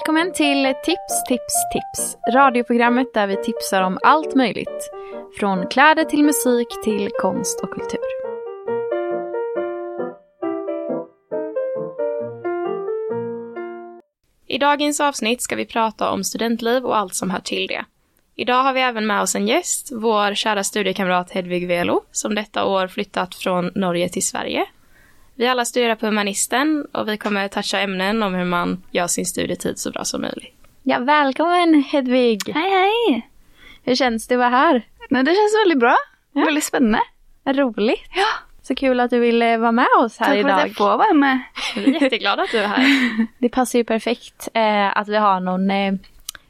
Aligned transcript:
Välkommen 0.00 0.32
till 0.32 0.74
Tips, 0.84 1.24
tips, 1.28 1.54
tips. 1.72 2.16
Radioprogrammet 2.34 3.14
där 3.14 3.26
vi 3.26 3.36
tipsar 3.36 3.82
om 3.82 3.98
allt 4.02 4.34
möjligt. 4.34 4.90
Från 5.38 5.66
kläder 5.66 6.04
till 6.04 6.24
musik 6.24 6.68
till 6.84 7.10
konst 7.20 7.60
och 7.60 7.70
kultur. 7.70 8.00
I 14.46 14.58
dagens 14.58 15.00
avsnitt 15.00 15.42
ska 15.42 15.56
vi 15.56 15.66
prata 15.66 16.10
om 16.10 16.24
studentliv 16.24 16.84
och 16.84 16.96
allt 16.96 17.14
som 17.14 17.30
hör 17.30 17.40
till 17.40 17.66
det. 17.66 17.84
Idag 18.34 18.62
har 18.62 18.72
vi 18.72 18.80
även 18.80 19.06
med 19.06 19.22
oss 19.22 19.34
en 19.34 19.48
gäst, 19.48 19.88
vår 19.92 20.34
kära 20.34 20.64
studiekamrat 20.64 21.30
Hedvig 21.30 21.68
Velo, 21.68 22.02
som 22.10 22.34
detta 22.34 22.64
år 22.64 22.88
flyttat 22.88 23.34
från 23.34 23.72
Norge 23.74 24.08
till 24.08 24.26
Sverige. 24.26 24.66
Vi 25.40 25.46
alla 25.48 25.64
studerar 25.64 25.94
på 25.94 26.06
Humanisten 26.06 26.86
och 26.92 27.08
vi 27.08 27.16
kommer 27.16 27.48
toucha 27.48 27.80
ämnen 27.80 28.22
om 28.22 28.34
hur 28.34 28.44
man 28.44 28.82
gör 28.90 29.06
sin 29.06 29.26
studietid 29.26 29.78
så 29.78 29.90
bra 29.90 30.04
som 30.04 30.20
möjligt. 30.20 30.54
Ja, 30.82 30.98
välkommen 30.98 31.82
Hedvig! 31.82 32.40
Hej 32.54 32.70
hej! 32.70 33.28
Hur 33.84 33.94
känns 33.94 34.26
det 34.26 34.34
att 34.34 34.38
vara 34.38 34.48
här? 34.48 34.82
Nej, 35.10 35.24
det 35.24 35.30
känns 35.34 35.54
väldigt 35.64 35.78
bra. 35.78 35.96
Ja. 36.32 36.44
Väldigt 36.44 36.64
spännande. 36.64 37.00
Roligt. 37.46 38.00
Ja, 38.14 38.26
Så 38.62 38.74
kul 38.74 39.00
att 39.00 39.10
du 39.10 39.18
ville 39.18 39.56
vara 39.56 39.72
med 39.72 39.86
oss 39.98 40.18
här 40.18 40.26
tack 40.26 40.34
för 40.34 40.48
att 40.50 40.58
idag. 40.58 40.68
jag 40.68 40.76
får 40.76 40.96
vara 40.98 41.12
med. 41.12 41.40
Vi 41.76 41.96
är 41.96 42.02
jätteglada 42.02 42.42
att 42.42 42.50
du 42.50 42.58
är 42.58 42.66
här. 42.68 42.86
Det 43.38 43.48
passar 43.48 43.78
ju 43.78 43.84
perfekt 43.84 44.48
eh, 44.54 44.96
att 44.98 45.08
vi 45.08 45.16
har 45.16 45.40
någon 45.40 45.70
eh, 45.70 45.94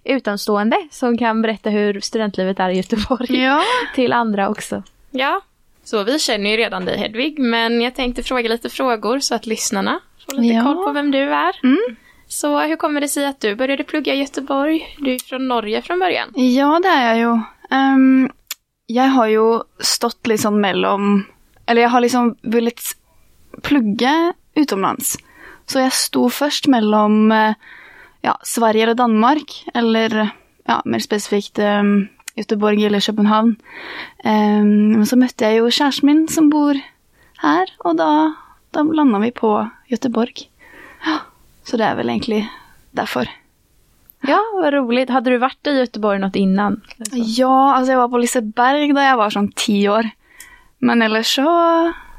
utomstående 0.04 0.76
som 0.90 1.18
kan 1.18 1.42
berätta 1.42 1.70
hur 1.70 2.00
studentlivet 2.00 2.60
är 2.60 2.70
i 2.70 2.76
Göteborg 2.76 3.42
Ja, 3.42 3.62
till 3.94 4.12
andra 4.12 4.48
också. 4.48 4.82
Ja, 5.10 5.40
så 5.90 6.04
vi 6.04 6.18
känner 6.18 6.50
ju 6.50 6.56
redan 6.56 6.84
dig 6.84 6.96
Hedvig, 6.98 7.38
men 7.38 7.80
jag 7.80 7.94
tänkte 7.94 8.22
fråga 8.22 8.48
lite 8.48 8.68
frågor 8.70 9.18
så 9.18 9.34
att 9.34 9.46
lyssnarna 9.46 10.00
får 10.26 10.36
lite 10.36 10.54
Ja. 10.54 10.62
koll 10.64 10.84
på 10.84 10.92
vem 10.92 11.10
du 11.10 11.18
är. 11.18 11.52
Mm. 11.62 11.96
Så 12.28 12.60
hur 12.60 12.76
kommer 12.76 13.00
det 13.00 13.08
sig 13.08 13.26
att 13.26 13.40
du 13.40 13.54
började 13.54 13.84
plugga 13.84 14.14
i 14.14 14.18
Göteborg? 14.20 14.96
Du 14.98 15.14
är 15.14 15.18
från 15.18 15.48
Norge 15.48 15.82
från 15.82 15.98
början. 15.98 16.28
ja 16.34 16.80
det 16.82 16.88
är 16.88 17.08
jag 17.14 17.18
ju. 17.18 17.40
Ehm, 17.70 18.30
jag 18.86 19.04
har 19.04 19.26
ju 19.26 19.60
stått 19.78 20.26
liksom 20.26 20.60
mellom 20.60 21.24
Eller 21.66 21.82
jag 21.82 21.88
har 21.88 22.00
liksom 22.00 22.36
velat 22.42 22.80
plugga 23.62 24.32
utomlands. 24.54 25.16
Så 25.66 25.78
jag 25.78 25.92
stod 25.92 26.32
först 26.32 26.66
mellom 26.66 27.32
eh, 27.32 27.52
ja, 28.20 28.38
Sverige 28.42 28.88
och 28.90 28.96
Danmark. 28.96 29.64
Eller 29.74 30.28
ja, 30.64 30.82
mer 30.84 30.98
specifikt 30.98 31.58
um, 31.58 32.08
Göteborg 32.34 32.86
eller 32.86 33.00
Köpenhamn. 33.00 33.56
Ehm, 34.24 34.92
men 34.92 35.06
så 35.06 35.16
mötte 35.16 35.44
jag 35.44 35.54
ju 35.54 35.70
kjæresten 35.70 36.06
min 36.06 36.28
som 36.28 36.50
bor 36.50 36.80
här 37.38 37.70
och 37.78 37.96
då, 37.96 38.32
då 38.70 38.82
landade 38.82 39.24
vi 39.24 39.30
på 39.30 39.68
Göteborg. 39.86 40.34
Så 41.64 41.76
det 41.76 41.84
är 41.84 41.96
väl 41.96 42.08
egentligen 42.08 42.46
därför. 42.90 43.30
Ja, 44.20 44.40
vad 44.54 44.72
roligt. 44.72 45.10
Hade 45.10 45.30
du 45.30 45.38
varit 45.38 45.66
i 45.66 45.70
Göteborg 45.70 46.18
något 46.18 46.36
innan? 46.36 46.80
Ja, 47.12 47.74
alltså 47.74 47.92
jag 47.92 47.98
var 47.98 48.08
på 48.08 48.18
Liseberg 48.18 48.92
då 48.92 49.00
jag 49.00 49.16
var 49.16 49.30
som 49.30 49.52
tio 49.52 49.90
år. 49.90 50.10
Men 50.78 51.02
eller 51.02 51.22
så, 51.22 51.42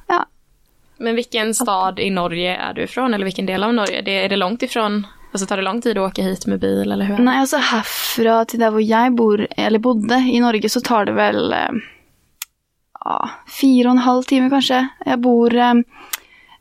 ja. 0.08 0.25
Men 0.98 1.16
vilken 1.16 1.53
stad 1.53 2.00
i 2.00 2.09
Norge 2.09 2.56
är 2.56 2.73
du 2.73 2.84
ifrån? 2.84 3.14
Eller 3.14 3.25
vilken 3.25 3.46
del 3.46 3.64
av 3.64 3.74
Norge? 3.74 4.02
Det, 4.02 4.25
är 4.25 4.30
det 4.30 4.35
långt 4.35 4.64
ifrån? 4.64 5.08
Alltså 5.31 5.46
tar 5.46 5.58
det 5.58 5.64
lång 5.64 5.81
tid 5.81 5.97
att 5.97 6.12
åka 6.12 6.22
hit 6.22 6.46
med 6.46 6.59
bil 6.59 6.92
eller 6.92 7.06
hur? 7.06 7.18
Nej, 7.18 7.40
alltså 7.40 7.58
härifrån 7.58 8.46
till 8.46 8.59
där 8.59 8.80
jag 8.80 9.16
bor, 9.16 9.47
eller 9.58 9.80
bodde 9.80 10.16
i 10.16 10.40
Norge 10.40 10.69
så 10.69 10.81
tar 10.81 11.06
det 11.06 11.12
väl 11.12 11.53
eh, 11.53 11.59
ja, 13.00 13.30
fyra 13.62 13.90
och 13.90 13.91
en 13.91 13.97
halv 13.97 14.24
timme 14.24 14.50
kanske. 14.50 14.88
Jag 15.06 15.20
bor 15.20 15.56
eh, 15.56 15.74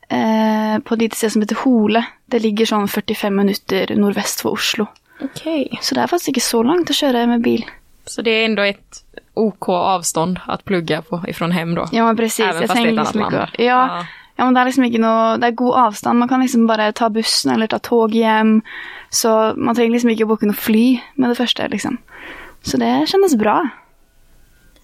eh, 0.09 0.79
på 0.79 0.95
ett 0.95 1.01
litet 1.01 1.19
ställe 1.19 1.31
som 1.31 1.43
heter 1.43 1.57
Hole. 1.65 2.05
Det 2.27 2.39
ligger 2.39 2.67
sån 2.67 2.89
45 2.89 3.37
minuter 3.37 3.97
nordväst 3.97 4.41
för 4.41 4.49
Oslo. 4.49 4.87
Okej. 5.21 5.79
Så 5.83 5.95
det 5.95 6.01
är 6.01 6.07
faktiskt 6.07 6.29
inte 6.29 6.41
så 6.41 6.63
långt 6.63 6.91
att 6.91 6.97
köra 6.97 7.27
med 7.27 7.41
bil. 7.41 7.65
Så 8.05 8.23
det 8.23 8.31
är 8.31 8.45
ändå 8.45 8.63
ett 8.63 9.05
OK 9.35 9.69
avstånd 9.69 10.41
att 10.47 10.65
plugga 10.65 11.03
på 11.03 11.25
ifrån 11.29 11.51
hem 11.53 11.75
då? 11.75 11.89
Ja 11.93 12.15
precis. 12.17 12.45
Även 12.47 12.61
jag 12.61 12.69
fast 12.69 12.83
det 12.83 12.89
är 12.89 12.93
ett 12.93 12.99
annat 12.99 13.15
land? 13.15 13.35
inte- 13.35 13.63
Ja, 13.65 14.07
Ja, 14.41 14.45
men 14.45 14.55
det 14.55 14.61
är 14.61 14.65
liksom 14.65 14.85
inte 14.85 14.99
nå, 14.99 15.37
det 15.37 15.47
är 15.47 15.51
god 15.51 15.75
avstånd. 15.75 16.19
Man 16.19 16.29
kan 16.29 16.41
liksom 16.41 16.67
bara 16.67 16.93
ta 16.93 17.11
bussen 17.11 17.53
eller 17.53 17.67
ta 17.67 17.79
tåg 17.79 18.15
hem. 18.15 18.63
Så 19.11 19.53
man 19.57 19.75
trenger 19.75 19.91
liksom 19.91 20.11
inte 20.11 20.25
boka 20.25 20.47
något 20.47 20.57
fly 20.57 21.01
med 21.15 21.31
det 21.31 21.35
första 21.35 21.67
liksom. 21.67 21.97
Så 22.63 22.77
det 22.77 23.07
kändes 23.09 23.35
bra. 23.37 23.69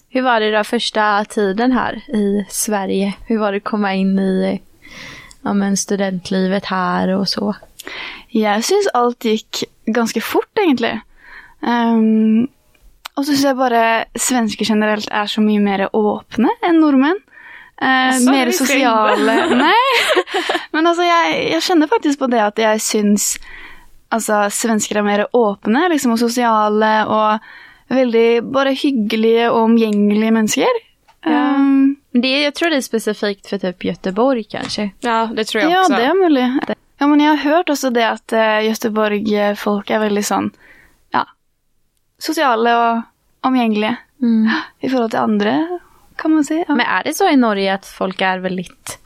Hur 0.09 0.22
var 0.22 0.41
det 0.41 0.50
då 0.50 0.65
första 0.65 1.25
tiden 1.25 1.72
här 1.72 1.95
i 1.95 2.47
Sverige? 2.49 3.15
Hur 3.27 3.39
var 3.39 3.53
det 3.53 3.56
att 3.56 3.65
komma 3.65 3.95
in 3.95 4.19
i 4.19 4.62
ja, 5.43 5.53
men 5.53 5.77
studentlivet 5.77 6.65
här 6.65 7.09
och 7.09 7.28
så? 7.28 7.55
Jag 8.28 8.65
syns 8.65 8.89
allt 8.95 9.25
gick 9.25 9.65
ganska 9.87 10.21
fort 10.21 10.59
egentligen. 10.59 11.00
Um, 11.61 12.49
och 13.15 13.25
så 13.25 13.33
syns 13.33 13.45
jag 13.45 13.56
bara 13.56 14.05
svenskar 14.15 14.66
generellt 14.69 15.09
är 15.11 15.27
så 15.27 15.41
mycket 15.41 15.62
mer 15.62 15.89
öppna 15.93 16.49
än 16.62 16.81
norrmän. 16.81 17.21
Jaså, 17.81 18.25
det 18.25 18.31
mer 18.31 18.47
inte. 18.47 19.55
Nej, 19.55 19.75
men 20.71 20.87
alltså 20.87 21.03
jag, 21.03 21.51
jag 21.53 21.63
känner 21.63 21.87
faktiskt 21.87 22.19
på 22.19 22.27
det 22.27 22.45
att 22.45 22.59
jag 22.59 22.81
syns 22.81 23.37
alltså, 24.09 24.49
svenskar 24.51 24.97
är 24.97 25.03
mer 25.03 25.27
öppna 25.33 25.89
liksom, 25.89 26.13
och 26.13 26.19
sociala 26.19 27.07
och 27.07 27.39
väldigt 27.89 28.45
bara 28.45 28.69
hyggliga 28.71 29.53
och 29.53 29.61
omgängliga 29.63 30.31
människor. 30.31 30.65
Um, 31.27 31.97
Det, 32.11 32.43
jag 32.43 32.55
tror 32.55 32.71
det 32.71 32.77
är 32.77 32.81
specifikt 32.81 33.47
för 33.47 33.59
typ 33.59 33.85
Göteborg 33.85 34.45
kanske. 34.45 34.91
Ja, 35.01 35.29
det 35.37 35.45
tror 35.45 35.63
jag 35.63 35.73
Ja, 35.73 35.81
också. 35.81 35.93
det 35.93 36.03
är 36.03 36.15
möjligt. 36.15 36.71
Ja, 36.99 37.07
men 37.07 37.21
jag 37.21 37.31
har 37.31 37.37
hört 37.37 37.69
också 37.69 37.91
det 37.91 38.09
att 38.11 38.33
uh, 38.33 38.65
Göteborg-folk 38.67 39.91
är 39.91 39.99
väldigt 39.99 40.27
sån, 40.27 40.51
ja, 41.11 41.27
sociala 42.19 42.93
och 42.93 43.03
omgängliga 43.41 43.97
i 44.81 44.89
förhållande 44.89 45.11
till 45.11 45.19
andra, 45.21 45.81
kan 46.16 46.31
man 46.34 46.44
säga. 46.44 46.65
Ja. 46.69 46.75
Men 46.75 46.87
är 46.87 47.04
det 47.04 47.15
så 47.15 47.28
i 47.28 47.37
Norge 47.37 47.75
att 47.75 47.87
folk 47.87 48.21
är 48.21 48.38
väldigt 48.38 48.99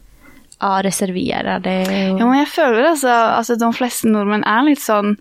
ja, 0.61 0.81
reserverade? 0.83 1.81
Och... 2.13 2.21
Ja, 2.21 2.27
men 2.27 2.39
jag 2.39 2.49
följer 2.49 2.85
alltså, 2.85 3.09
alltså 3.09 3.57
de 3.57 3.73
flesta 3.73 4.09
norrmän 4.09 4.45
är 4.45 4.63
lite 4.63 4.83
sån, 4.83 5.17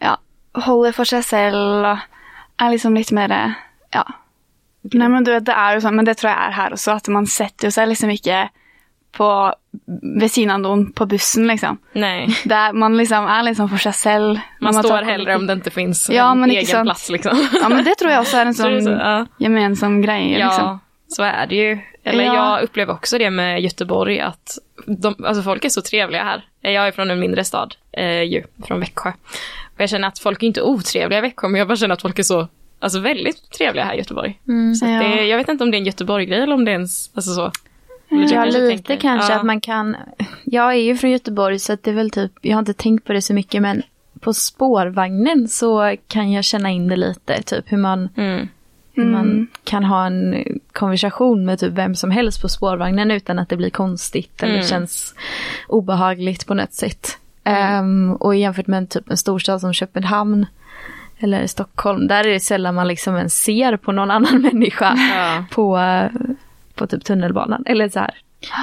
ja, 0.00 0.18
håller 0.52 0.92
för 0.92 1.04
sig 1.04 1.22
själv 1.22 1.84
och 1.84 1.98
är 2.56 2.70
liksom 2.70 2.94
lite 2.94 3.14
mer, 3.14 3.54
ja. 3.90 4.06
Nej 4.82 5.08
men 5.08 5.24
du 5.24 5.32
vet, 5.32 5.44
det 5.46 5.52
är 5.52 5.74
ju 5.74 5.80
så, 5.80 5.90
men 5.90 6.04
det 6.04 6.14
tror 6.14 6.30
jag 6.32 6.42
är 6.46 6.50
här 6.50 6.72
också, 6.72 6.90
att 6.90 7.08
man 7.08 7.26
sätter 7.26 7.70
sig 7.70 7.86
liksom 7.86 8.10
inte 8.10 8.48
på, 9.12 9.54
vid 10.20 10.32
sidan 10.32 10.54
av 10.54 10.60
någon 10.60 10.92
på 10.92 11.06
bussen 11.06 11.46
liksom. 11.46 11.78
Nej, 11.92 12.28
Där 12.44 12.72
man 12.72 12.96
liksom 12.96 13.26
är 13.26 13.42
liksom 13.42 13.68
för 13.68 13.76
sig 13.76 13.92
själv. 13.92 14.38
man 14.60 14.74
När 14.74 14.82
står 14.82 14.90
tar 14.90 15.02
hellre 15.02 15.36
om 15.36 15.46
det 15.46 15.52
inte 15.52 15.70
finns 15.70 16.10
Ja, 16.10 16.32
en 16.32 16.50
egen 16.50 16.66
sant. 16.66 16.86
plats 16.86 17.10
liksom. 17.10 17.48
Ja 17.62 17.68
men 17.68 17.84
det 17.84 17.94
tror 17.94 18.10
jag 18.10 18.20
också 18.20 18.36
är 18.36 18.46
en 18.46 18.54
sån 18.64 18.82
så, 18.82 18.90
ja. 18.90 19.26
gemensam 19.38 20.02
grej. 20.02 20.38
Ja, 20.38 20.46
Liksom. 20.46 20.80
Så 21.14 21.22
är 21.22 21.46
det 21.46 21.54
ju. 21.54 21.78
Eller 22.04 22.24
Ja. 22.24 22.34
jag 22.34 22.62
upplever 22.64 22.92
också 22.92 23.18
det 23.18 23.30
med 23.30 23.60
Göteborg, 23.62 24.20
att 24.20 24.58
de, 24.86 25.14
alltså 25.24 25.42
folk 25.42 25.64
är 25.64 25.68
så 25.68 25.82
trevliga 25.82 26.22
här. 26.24 26.44
Jag 26.60 26.86
är 26.86 26.92
från 26.92 27.10
en 27.10 27.20
mindre 27.20 27.44
stad, 27.44 27.74
eh, 27.92 28.22
ju, 28.22 28.42
från 28.66 28.80
Växjö. 28.80 29.12
Och 29.74 29.80
jag 29.80 29.88
känner 29.90 30.08
att 30.08 30.18
folk 30.18 30.42
är 30.42 30.46
inte 30.46 30.62
otrevliga 30.62 31.18
i 31.18 31.22
Växjö, 31.22 31.48
men 31.48 31.58
jag 31.58 31.68
bara 31.68 31.76
känner 31.76 31.92
att 31.94 32.02
folk 32.02 32.18
är 32.18 32.22
så, 32.22 32.48
alltså 32.78 32.98
väldigt 33.00 33.50
trevliga 33.50 33.84
här 33.84 33.94
i 33.94 33.98
Göteborg. 33.98 34.38
så 34.80 34.84
att 34.86 34.90
Ja. 34.92 34.98
det, 35.02 35.24
jag 35.26 35.38
vet 35.38 35.48
inte 35.48 35.64
om 35.64 35.70
det 35.70 35.76
är 35.76 35.78
en 35.78 35.86
Göteborg-grej 35.86 36.40
eller 36.40 36.54
om 36.54 36.64
det 36.64 36.70
är 36.70 36.74
en, 36.74 36.80
alltså 37.14 37.34
så. 37.34 37.50
Ja, 38.08 38.28
kanske 38.32 38.60
lite 38.60 38.68
tänker- 38.86 38.96
kanske 38.96 39.32
ja. 39.32 39.38
att 39.38 39.44
man 39.46 39.60
kan... 39.60 39.96
Jag 40.44 40.70
är 40.72 40.78
ju 40.78 40.96
från 40.96 41.10
Göteborg 41.10 41.58
så 41.58 41.72
att 41.72 41.82
det 41.82 41.90
är 41.90 41.94
väl 41.94 42.10
typ, 42.10 42.32
jag 42.42 42.52
har 42.54 42.58
inte 42.58 42.74
tänkt 42.74 43.04
på 43.06 43.12
det 43.12 43.22
så 43.22 43.34
mycket 43.34 43.62
men 43.62 43.82
på 44.20 44.32
spårvagnen 44.34 45.48
så 45.48 45.96
kan 46.08 46.32
jag 46.32 46.44
känna 46.44 46.70
in 46.70 46.88
det 46.88 46.96
lite, 46.96 47.42
typ 47.42 47.64
hur 47.72 47.78
man, 47.78 48.08
Mm. 48.16 48.48
hur 48.92 49.04
man 49.04 49.46
kan 49.64 49.84
ha 49.84 50.06
en 50.06 50.44
konversation 50.74 51.44
med 51.44 51.58
typ 51.60 51.72
vem 51.72 51.94
som 51.94 52.10
helst 52.10 52.42
på 52.42 52.48
spårvagnen 52.48 53.10
utan 53.10 53.38
att 53.38 53.48
det 53.48 53.56
blir 53.56 53.70
konstigt 53.70 54.42
eller 54.42 54.54
Mm. 54.54 54.66
känns 54.66 55.14
obehagligt 55.68 56.46
på 56.46 56.54
något 56.54 56.72
sätt. 56.72 57.18
Ehm, 57.44 58.12
och 58.20 58.36
jämfört 58.36 58.66
med 58.66 58.78
en, 58.78 58.86
typ 58.86 59.10
en 59.10 59.16
storstad 59.16 59.60
som 59.60 59.72
Köpenhamn 59.72 60.46
eller 61.18 61.46
Stockholm, 61.46 62.06
där 62.08 62.26
är 62.26 62.32
det 62.32 62.40
sällan 62.40 62.74
man 62.74 62.88
liksom 62.88 63.16
ens 63.16 63.42
ser 63.42 63.76
på 63.76 63.92
någon 63.92 64.10
annan 64.10 64.42
människa 64.52 64.94
Ja. 65.16 65.44
på, 65.50 65.80
på 66.74 66.86
typ 66.86 67.04
tunnelbanan. 67.04 67.62
Eller 67.66 67.88
så 67.88 67.98
här. 67.98 68.10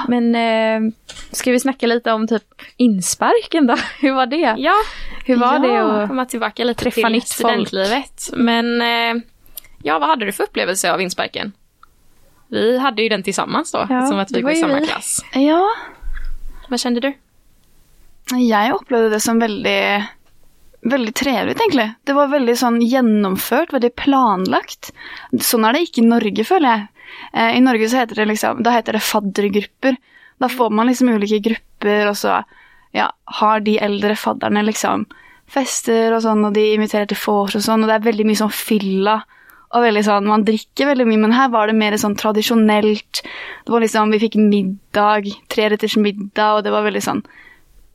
Men 0.08 0.36
eh, 0.36 0.92
ska 1.32 1.52
vi 1.52 1.60
snacka 1.60 1.88
lite 1.88 2.12
om 2.12 2.28
typ 2.28 2.44
insparken 2.78 3.68
då? 3.68 3.76
Hur 4.00 4.14
var 4.14 4.26
det? 4.26 4.56
Ja, 4.58 4.76
Hur 5.26 5.36
var 5.38 5.54
ja, 5.54 5.60
det 5.60 6.02
att 6.04 6.10
komma 6.10 6.26
tillbaka 6.26 6.64
lite 6.64 6.84
träffa 6.84 6.96
till 6.96 7.12
nytt 7.12 7.24
folk? 7.30 7.34
studentlivet. 7.68 8.30
Men 8.34 8.82
eh, 8.82 9.24
Ja, 9.84 10.00
vad 10.00 10.10
hade 10.10 10.26
du 10.26 10.32
för 10.32 10.44
upplevelse 10.44 10.94
av 10.94 11.02
insparken? 11.02 11.52
Vi 12.52 12.78
hade 12.78 13.02
ju 13.02 13.10
den 13.10 13.24
tillsammans 13.24 13.72
då, 13.72 13.86
Ja, 13.90 14.06
som 14.08 14.20
att 14.20 14.32
vi 14.32 14.42
går 14.42 14.52
i 14.52 14.56
samma 14.56 14.80
vi. 14.80 14.88
klass. 14.88 15.26
Ja, 15.34 15.70
Vad 16.70 16.80
kände 16.80 17.00
du? 17.00 17.14
jeg 18.38 18.74
opplevde 18.74 19.10
det 19.10 19.20
som 19.20 19.40
veldig 19.40 20.08
Veldig 20.84 21.14
trevlig, 21.14 21.54
egentlig. 21.62 21.92
Det 22.10 22.14
var 22.18 22.28
veldig 22.32 22.56
sånn 22.58 22.80
gjennomført, 22.82 23.70
veldig 23.74 23.92
planlagt. 24.02 24.88
Sånn 25.38 25.66
er 25.68 25.74
det 25.78 25.84
ikke 25.86 26.02
i 26.02 26.08
Norge, 26.08 26.44
føler 26.48 26.72
jeg. 26.72 26.88
Eh, 27.38 27.58
I 27.58 27.62
Norge 27.62 27.90
så 27.92 28.00
heter 28.02 28.16
det 28.16 28.26
liksom 28.32 28.64
Da 28.66 28.72
heter 28.74 28.98
det 28.98 29.04
faddergrupper. 29.06 29.98
Da 30.42 30.50
får 30.50 30.72
man 30.74 30.88
liksom 30.90 31.12
ulike 31.14 31.38
grupper, 31.46 32.08
og 32.10 32.18
så 32.18 32.40
ja, 32.98 33.12
har 33.26 33.60
de 33.62 33.78
eldre 33.78 34.16
fadderne 34.18 34.64
liksom 34.66 35.06
fester 35.52 36.16
og 36.16 36.24
sånn, 36.26 36.42
og 36.50 36.54
de 36.58 36.66
inviterer 36.74 37.06
til 37.12 37.20
vors 37.28 37.54
og 37.56 37.62
sånn, 37.62 37.84
og 37.86 37.92
det 37.92 38.00
er 38.00 38.08
veldig 38.10 38.26
mye 38.32 38.42
sånn 38.42 38.56
fylla. 38.56 39.20
Og 39.74 39.82
veldig 39.86 40.04
sånn, 40.04 40.26
Man 40.28 40.44
drikker 40.44 40.86
veldig 40.90 41.06
mye, 41.08 41.18
men 41.18 41.32
her 41.32 41.50
var 41.50 41.68
det 41.68 41.76
mer 41.80 41.94
sånn 41.98 42.16
tradisjonelt. 42.20 43.22
Det 43.66 43.72
var 43.72 43.80
liksom, 43.80 44.12
Vi 44.12 44.20
fikk 44.20 44.36
middag, 44.36 45.30
treretters 45.48 45.96
middag, 45.98 46.58
og 46.58 46.64
det 46.64 46.72
var 46.72 46.84
veldig 46.84 47.02
sånn 47.04 47.22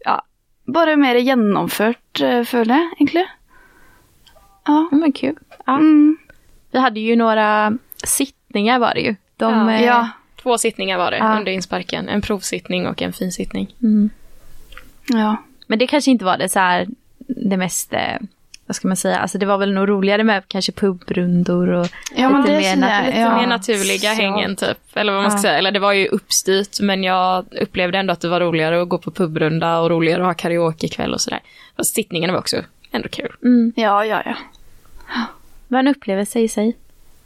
ja, 0.07 0.21
bare 0.67 0.97
mer 0.97 1.17
gjennomført, 1.17 2.21
eh, 2.23 2.45
føler 2.45 2.75
jag 2.75 2.93
egentligen. 2.97 3.27
Ja. 4.67 4.89
Ja, 4.91 4.97
men 4.97 5.13
kul. 5.13 5.35
Ja. 5.67 5.75
Mm. 5.79 6.17
Vi 6.73 6.79
hade 6.79 7.01
ju 7.01 7.17
några 7.17 7.79
sittningar 8.05 8.79
var 8.79 8.95
det 8.95 9.01
ju. 9.01 9.15
De, 9.37 9.51
Ja. 9.53 9.73
eh, 9.73 9.85
ja. 9.85 10.09
Två 10.43 10.59
sittningar 10.59 10.99
var 10.99 11.11
det 11.11 11.17
Ja. 11.19 11.39
under 11.39 11.53
insparken. 11.53 12.09
En 12.09 12.21
provsittning 12.23 12.87
och 12.87 13.03
en 13.03 13.13
finsittning. 13.13 13.75
Mm. 13.83 14.11
Ja. 15.09 15.37
Men 15.67 15.79
det 15.79 15.87
kanske 15.87 16.11
inte 16.11 16.25
var 16.25 16.39
det 16.39 16.49
så 16.49 16.59
här, 16.59 16.87
det 17.19 17.57
mest, 17.57 17.93
eh, 17.93 18.19
vad 18.67 18.77
ska 18.77 18.89
man 18.89 18.97
säga, 18.97 19.19
alltså 19.19 19.39
det 19.39 19.47
var 19.47 19.59
väl 19.59 19.73
nog 19.73 19.89
roligare 19.89 20.25
med 20.25 20.43
kanske 20.49 20.73
pubrundor 20.73 21.69
och 21.69 21.87
Ja, 22.17 22.29
lite 22.39 22.51
det 22.53 22.59
mer, 22.59 22.63
känner 22.63 22.89
jag, 22.95 23.03
nat- 23.03 23.07
Lite 23.07 23.19
Ja. 23.19 23.37
mer 23.41 23.47
naturliga 23.47 24.15
så. 24.15 24.23
hängen 24.23 24.57
typ. 24.57 24.79
Eller 24.95 25.13
vad 25.13 25.23
man 25.23 25.31
ska 25.31 25.39
Ja. 25.39 25.43
säga. 25.43 25.59
Eller 25.59 25.71
det 25.71 25.79
var 25.79 25.93
ju 25.93 26.07
uppstyrt 26.09 26.81
men 26.81 27.05
jag 27.05 27.45
upplevde 27.61 27.99
ändå 27.99 28.13
att 28.13 28.21
det 28.21 28.29
var 28.29 28.41
roligare 28.41 28.83
att 28.83 28.89
gå 28.89 28.99
på 28.99 29.11
pubrunda 29.11 29.79
och 29.79 29.91
roligare 29.91 30.21
att 30.23 30.27
ha 30.27 30.35
karaokekväll 30.35 31.15
och 31.15 31.21
sådär. 31.21 31.41
Fast 31.77 31.95
sittningarna 31.95 32.33
var 32.33 32.41
också 32.41 32.57
ändå 32.93 33.09
kul. 33.09 33.33
Mm. 33.43 33.73
Ja, 33.77 34.05
ja, 34.05 34.23
ja. 34.25 34.35
var 35.69 35.79
en 35.79 35.89
upplevelse 35.89 36.41
i 36.41 36.49
sig. 36.49 36.77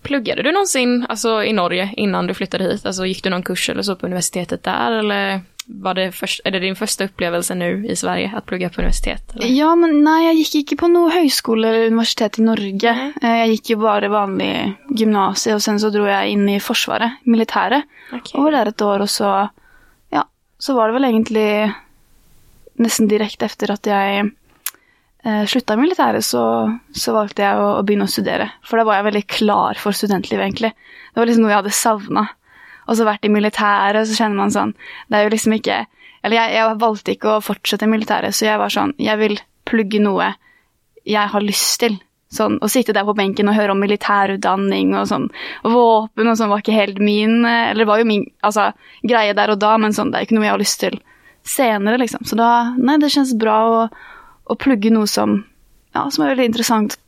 Pluggade 0.03 0.43
du 0.43 0.53
någonsin 0.53 1.07
alltså, 1.09 1.45
i 1.45 1.53
Norge 1.53 1.95
innan 1.97 2.27
du 2.27 2.35
flyttade 2.35 2.65
hit? 2.65 2.87
Alltså 2.87 3.07
gick 3.07 3.23
du 3.25 3.31
någon 3.31 3.43
kurs 3.43 3.71
eller 3.71 3.83
så 3.83 3.97
på 3.97 4.07
universitetet 4.07 4.63
där? 4.63 4.93
Eller 4.93 5.41
var 5.73 5.95
det 5.95 6.13
först, 6.13 6.41
är 6.45 6.51
det 6.51 6.59
din 6.59 6.77
första 6.77 7.05
upplevelse 7.05 7.55
nu 7.55 7.87
i 7.87 7.97
Sverige 7.97 8.33
att 8.37 8.47
plugga 8.47 8.69
på 8.71 8.81
universitet? 8.81 9.35
Eller? 9.35 9.47
Ja, 9.47 9.75
men 9.77 10.01
nei, 10.05 10.25
jeg 10.27 10.37
gikk 10.41 10.55
ikke 10.65 10.77
på 10.83 10.89
noe 10.91 11.11
høyskole 11.15 11.69
eller 11.69 11.87
universitet 11.93 12.39
i 12.39 12.43
Norge. 12.43 12.95
Nei. 12.97 13.13
Eh, 13.23 13.37
Jeg 13.45 13.55
gikk 13.55 13.71
jo 13.75 13.79
bare 13.85 14.09
vanlig 14.11 14.51
gymnasie, 14.99 15.55
og 15.55 15.63
sen 15.63 15.79
så 15.81 15.91
dro 15.95 16.05
jeg 16.11 16.33
inn 16.35 16.49
i 16.49 16.59
Forsvaret, 16.61 17.21
militæret. 17.25 17.87
Okej. 18.13 18.35
Og 18.35 18.45
var 18.49 18.57
der 18.59 18.73
et 18.73 18.83
år, 18.83 19.07
og 19.07 19.09
så 19.09 19.31
Ja, 20.13 20.25
så 20.59 20.75
var 20.75 20.89
det 20.91 20.99
vel 20.99 21.09
egentlig 21.13 21.73
nesten 22.81 23.09
direkte 23.09 23.47
etter 23.47 23.71
at 23.77 23.87
jeg 23.87 24.31
eh, 25.25 25.45
slutta 25.47 25.75
i 25.77 25.81
militæret, 25.85 26.25
så, 26.25 26.43
så 26.97 27.13
valgte 27.15 27.43
jeg 27.45 27.57
å, 27.61 27.77
å 27.79 27.83
begynne 27.87 28.09
å 28.09 28.11
studere. 28.11 28.51
For 28.67 28.81
da 28.81 28.85
var 28.89 29.01
jeg 29.01 29.09
veldig 29.13 29.27
klar 29.29 29.79
for 29.81 29.93
studentlivet, 29.97 30.45
egentlig. 30.49 30.73
Det 31.15 31.21
var 31.21 31.27
liksom 31.31 31.45
noe 31.47 31.53
jeg 31.55 31.61
hadde 31.63 31.77
savna. 31.77 32.27
Og 32.91 32.99
så 32.99 33.07
vært 33.07 33.27
i 33.27 33.33
militæret, 33.33 34.09
så 34.09 34.19
kjenner 34.19 34.43
man 34.43 34.53
sånn 34.55 34.75
Det 35.09 35.19
er 35.19 35.27
jo 35.27 35.33
liksom 35.37 35.57
ikke 35.57 35.81
Eller 36.25 36.37
jeg, 36.37 36.55
jeg 36.59 36.79
valgte 36.83 37.15
ikke 37.15 37.35
å 37.37 37.43
fortsette 37.45 37.87
i 37.87 37.93
militæret, 37.93 38.37
så 38.37 38.49
jeg 38.49 38.61
var 38.61 38.75
sånn 38.75 38.95
Jeg 39.01 39.21
vil 39.23 39.39
plugge 39.69 40.03
noe 40.03 40.33
jeg 41.09 41.33
har 41.33 41.41
lyst 41.41 41.79
til. 41.81 41.95
Sånn, 42.31 42.59
Å 42.63 42.69
sitte 42.71 42.95
der 42.95 43.07
på 43.09 43.17
benken 43.19 43.49
og 43.51 43.57
høre 43.57 43.75
om 43.75 43.81
militærutdanning 43.83 44.93
og 44.99 45.09
sånn 45.11 45.29
og 45.65 45.73
våpen 45.75 46.31
og 46.31 46.37
sånn 46.39 46.51
var 46.53 46.63
ikke 46.63 46.77
helt 46.77 47.01
min 47.03 47.41
Eller 47.43 47.73
alltså, 47.73 47.79
det 47.81 47.89
var 47.91 48.03
jo 48.03 48.09
min 48.11 48.27
altså, 48.47 48.67
greie 49.03 49.37
der 49.39 49.55
og 49.55 49.63
da, 49.63 49.77
men 49.83 49.97
sånn, 49.97 50.13
det 50.13 50.21
er 50.21 50.29
ikke 50.29 50.39
noe 50.39 50.47
jeg 50.47 50.55
har 50.55 50.63
lyst 50.63 50.83
til 50.85 50.99
senere, 51.47 51.97
liksom. 51.99 52.27
Så 52.29 52.37
da 52.39 52.51
Nei, 52.77 52.99
det 53.01 53.11
kjennes 53.15 53.33
bra 53.41 53.57
å, 53.67 53.81
å 54.45 54.59
plugge 54.61 54.93
noe 54.95 55.09
som 55.11 55.41
Ja, 55.97 56.05
som 56.13 56.23
er 56.23 56.35
veldig 56.37 56.51
interessant. 56.53 57.01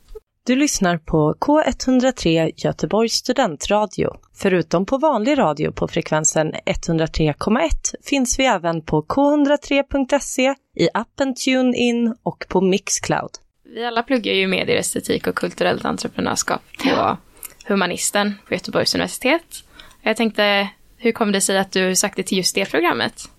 Du 0.45 0.55
lyssnar 0.55 0.97
på 0.97 1.33
K103 1.39 2.51
Göteborgs 2.55 3.13
studentradio. 3.13 4.15
Förutom 4.35 4.85
på 4.85 4.97
vanlig 4.97 5.37
radio 5.37 5.71
på 5.71 5.87
frekvensen 5.87 6.53
103,1 6.53 7.69
finns 8.03 8.39
vi 8.39 8.45
även 8.45 8.81
på 8.81 9.01
k103.se, 9.01 10.55
i 10.75 10.89
appen 10.93 11.35
TuneIn 11.35 12.15
och 12.23 12.45
på 12.49 12.61
Mixcloud. 12.61 13.29
Vi 13.75 13.85
alla 13.85 14.03
pluggar 14.03 14.33
ju 14.33 14.47
medieestetik 14.47 15.27
och 15.27 15.35
kulturellt 15.35 15.85
entreprenörskap 15.85 16.61
på 16.83 17.17
Humanisten 17.65 18.33
på 18.47 18.53
Göteborgs 18.53 18.95
universitet. 18.95 19.63
Jag 20.01 20.17
tänkte, 20.17 20.69
hur 20.97 21.11
kom 21.11 21.31
det 21.31 21.41
sig 21.41 21.57
att 21.57 21.71
du 21.71 21.95
sökte 21.95 22.23
till 22.23 22.37
just 22.37 22.55
det 22.55 22.65
programmet? 22.65 23.29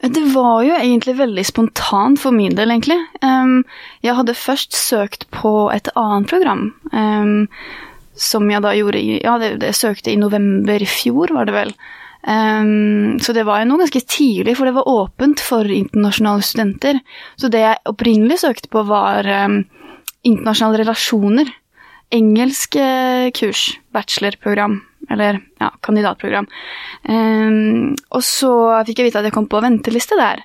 Det 0.00 0.22
var 0.30 0.62
jo 0.62 0.76
egentlig 0.76 1.16
veldig 1.18 1.42
spontant 1.46 2.20
for 2.22 2.34
min 2.34 2.54
del, 2.54 2.70
egentlig. 2.70 2.98
Um, 3.18 3.28
ehm, 3.28 3.54
jeg 4.06 4.14
hadde 4.14 4.36
først 4.38 4.76
søkt 4.78 5.26
på 5.34 5.70
et 5.74 5.90
annet 5.98 6.30
program, 6.30 6.72
Um, 6.92 7.48
som 8.18 8.48
jeg 8.50 8.62
da 8.64 8.72
gjorde 8.74 8.98
i 8.98 9.20
Ja, 9.22 9.36
det, 9.38 9.60
det 9.62 9.76
søkte 9.78 10.10
i 10.10 10.18
november 10.18 10.82
i 10.82 10.86
fjor, 10.86 11.30
var 11.34 11.46
det 11.46 11.54
vel. 11.54 11.72
Um, 12.22 12.32
ehm, 12.32 13.18
så 13.22 13.34
det 13.34 13.44
var 13.46 13.60
jo 13.62 13.68
noe 13.70 13.82
ganske 13.82 14.02
tidlig, 14.06 14.56
for 14.58 14.66
det 14.66 14.74
var 14.78 14.90
åpent 14.90 15.42
for 15.42 15.66
internasjonale 15.66 16.46
studenter. 16.46 17.02
Så 17.38 17.50
det 17.50 17.62
jeg 17.62 17.82
opprinnelig 17.90 18.40
søkte 18.42 18.70
på, 18.70 18.82
var 18.86 19.26
um, 19.26 19.64
internasjonale 20.26 20.82
relasjoner. 20.84 21.50
Engelsk 22.14 22.78
eh, 22.80 23.28
kurs, 23.36 23.74
bachelorprogram, 23.92 24.80
eller 25.10 25.40
ja, 25.58 25.74
kandidatprogram. 25.80 26.46
Um, 27.08 27.96
och 28.08 28.24
så 28.24 28.84
fick 28.84 28.98
jag 28.98 29.04
veta 29.04 29.18
att 29.18 29.24
jag 29.24 29.32
kom 29.32 29.48
på 29.48 29.60
väntelista 29.60 30.14
där. 30.16 30.44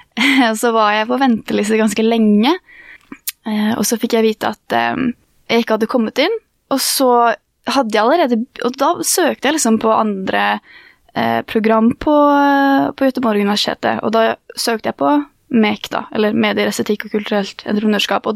så 0.56 0.72
var 0.72 0.92
jag 0.92 1.08
på 1.08 1.16
väntelista 1.16 1.76
ganska 1.76 2.02
länge. 2.02 2.58
Uh, 3.46 3.78
och 3.78 3.86
så 3.86 3.98
fick 3.98 4.12
jag 4.12 4.22
veta 4.22 4.48
att 4.48 4.72
um, 4.94 5.12
jag 5.46 5.58
inte 5.58 5.72
hade 5.72 5.86
kommit 5.86 6.18
in. 6.18 6.38
Och 6.68 6.80
så 6.80 7.34
hade 7.64 7.98
jag 7.98 8.18
redan... 8.18 8.46
Och 8.64 8.72
då 8.72 9.02
sökte 9.04 9.48
jag 9.48 9.52
liksom 9.52 9.78
på 9.78 9.92
andra 9.92 10.60
uh, 11.18 11.42
program 11.42 11.94
på, 11.94 12.14
på 12.96 13.04
Göteborg 13.04 13.40
universitet. 13.40 14.02
Och 14.02 14.10
då 14.10 14.34
sökte 14.56 14.88
jag 14.88 14.96
på 14.96 15.24
MEK, 15.48 15.90
då, 15.90 16.04
eller 16.12 16.32
Medier, 16.32 16.68
och 16.68 17.10
kulturellt 17.10 17.62
entreprenörskap. 17.66 18.26
entreprenørskap. 18.26 18.26
Og 18.26 18.34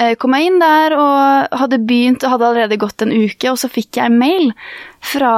Eh, 0.00 0.14
kom 0.16 0.32
jeg 0.36 0.48
inn 0.48 0.62
der 0.62 0.94
og 0.96 1.58
hadde 1.60 1.82
begynt 1.84 2.24
og 2.24 2.34
hadde 2.34 2.48
allerede 2.48 2.80
gått 2.80 3.04
en 3.04 3.12
uke, 3.12 3.50
og 3.50 3.60
så 3.60 3.68
fikk 3.72 3.98
jeg 3.98 4.08
en 4.08 4.18
mail 4.20 4.50
fra, 5.04 5.34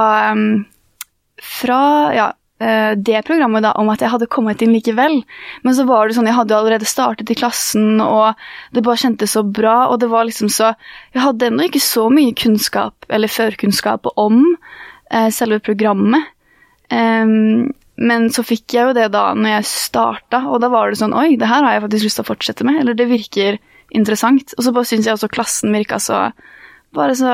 fra 1.43 1.79
ja, 2.15 2.27
eh, 2.63 2.93
det 2.95 3.25
programmet 3.27 3.65
da, 3.65 3.73
om 3.81 3.91
at 3.91 4.03
jeg 4.03 4.13
hadde 4.13 4.29
kommet 4.31 4.63
inn 4.63 4.73
likevel. 4.75 5.19
Men 5.67 5.75
så 5.75 5.87
var 5.89 6.07
det 6.07 6.17
sånn, 6.17 6.29
jeg 6.29 6.37
hadde 6.37 6.55
hade 6.55 6.61
allerede 6.61 6.89
startet 6.89 7.31
i 7.31 7.37
klassen, 7.37 7.99
og 8.03 8.39
det 8.71 8.85
bare 8.85 9.03
kjentes 9.03 9.35
så 9.35 9.43
bra, 9.43 9.89
og 9.89 9.99
det 10.03 10.11
var 10.13 10.27
liksom 10.27 10.51
så 10.51 10.73
Jeg 11.13 11.23
hadde 11.23 11.51
ennå 11.51 11.67
ikke 11.67 11.83
så 11.83 12.07
mye 12.13 12.35
kunnskap, 12.37 13.07
eller 13.09 13.31
førkunnskap 13.31 14.07
om 14.15 14.41
eh, 15.11 15.31
selve 15.35 15.59
programmet. 15.59 16.31
Um, 16.85 17.73
men 17.95 18.27
så 18.29 18.43
fikk 18.45 18.75
jeg 18.75 18.89
jo 18.89 18.93
det 18.93 19.07
da 19.13 19.29
når 19.33 19.55
jeg 19.55 19.67
starta, 19.71 20.43
og 20.51 20.59
da 20.61 20.69
var 20.69 20.91
det 20.91 20.99
sånn 20.99 21.15
Oi, 21.15 21.33
det 21.39 21.47
her 21.49 21.63
har 21.63 21.73
jeg 21.73 21.85
faktisk 21.87 22.07
lyst 22.07 22.19
til 22.19 22.25
å 22.25 22.29
fortsette 22.29 22.67
med. 22.67 22.81
Eller 22.81 22.97
det 22.97 23.07
virker 23.09 23.57
interessant. 23.95 24.53
Og 24.57 24.63
så 24.67 24.73
bare 24.75 24.85
syns 24.89 25.07
jeg 25.07 25.15
også 25.17 25.31
klassen 25.31 25.73
virka 25.75 25.99
så 26.03 26.27
bare 26.95 27.15
så 27.15 27.31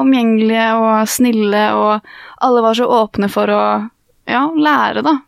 omgjengelige 0.00 0.68
og 0.80 1.08
snille, 1.08 1.64
og 1.76 2.00
alle 2.40 2.62
var 2.64 2.74
så 2.78 2.86
åpne 2.88 3.28
for 3.32 3.50
å 3.52 3.62
ja, 4.24 4.46
lære, 4.56 5.02
da, 5.04 5.18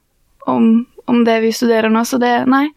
om, 0.48 0.86
om 1.10 1.24
det 1.26 1.40
vi 1.42 1.50
studerer 1.52 1.92
nå. 1.92 2.04
Så 2.08 2.16
det 2.22 2.46
Nei, 2.48 2.68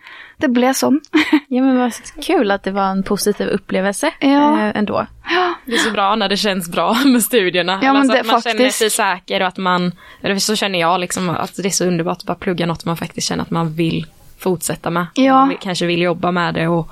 det 0.44 0.50
ble 0.52 0.74
sånn. 0.76 1.00
Ja 1.50 1.62
men 1.64 1.78
vad 1.80 1.94
kul 2.22 2.52
att 2.52 2.64
det 2.64 2.72
var 2.76 2.92
en 2.92 3.04
positiv 3.04 3.48
upplevelse 3.48 4.12
Ja. 4.20 4.60
eh, 4.60 4.72
ändå. 4.78 5.06
Det 5.66 5.74
är 5.74 5.78
så 5.78 5.92
bra 5.92 6.16
när 6.16 6.30
det 6.30 6.38
känns 6.38 6.70
bra 6.72 6.94
med 7.06 7.24
studierna. 7.24 7.80
Ja, 7.84 7.94
men 7.94 8.02
alltså 8.02 8.14
det- 8.14 8.20
att 8.20 8.28
man 8.28 8.42
känner 8.42 8.56
faktiskt. 8.58 8.78
sig 8.78 8.90
säker 8.90 9.42
och 9.42 9.48
att 9.48 9.58
man, 9.58 9.92
eller 10.22 10.36
så 10.40 10.56
känner 10.56 10.80
jag 10.80 11.00
liksom 11.00 11.30
att 11.30 11.56
det 11.56 11.66
är 11.66 11.70
så 11.70 11.86
underbart 11.86 12.18
att 12.18 12.24
bara 12.26 12.36
plugga 12.38 12.66
något 12.66 12.86
man 12.86 12.98
faktiskt 12.98 13.28
känner 13.28 13.44
att 13.44 13.52
man 13.52 13.74
vill 13.74 14.06
fortsätta 14.38 14.90
med. 14.90 15.06
Ja. 15.14 15.34
Man 15.34 15.50
vill, 15.50 15.58
kanske 15.58 15.86
vill 15.86 16.02
jobba 16.02 16.32
med 16.32 16.54
det 16.54 16.68
och 16.68 16.88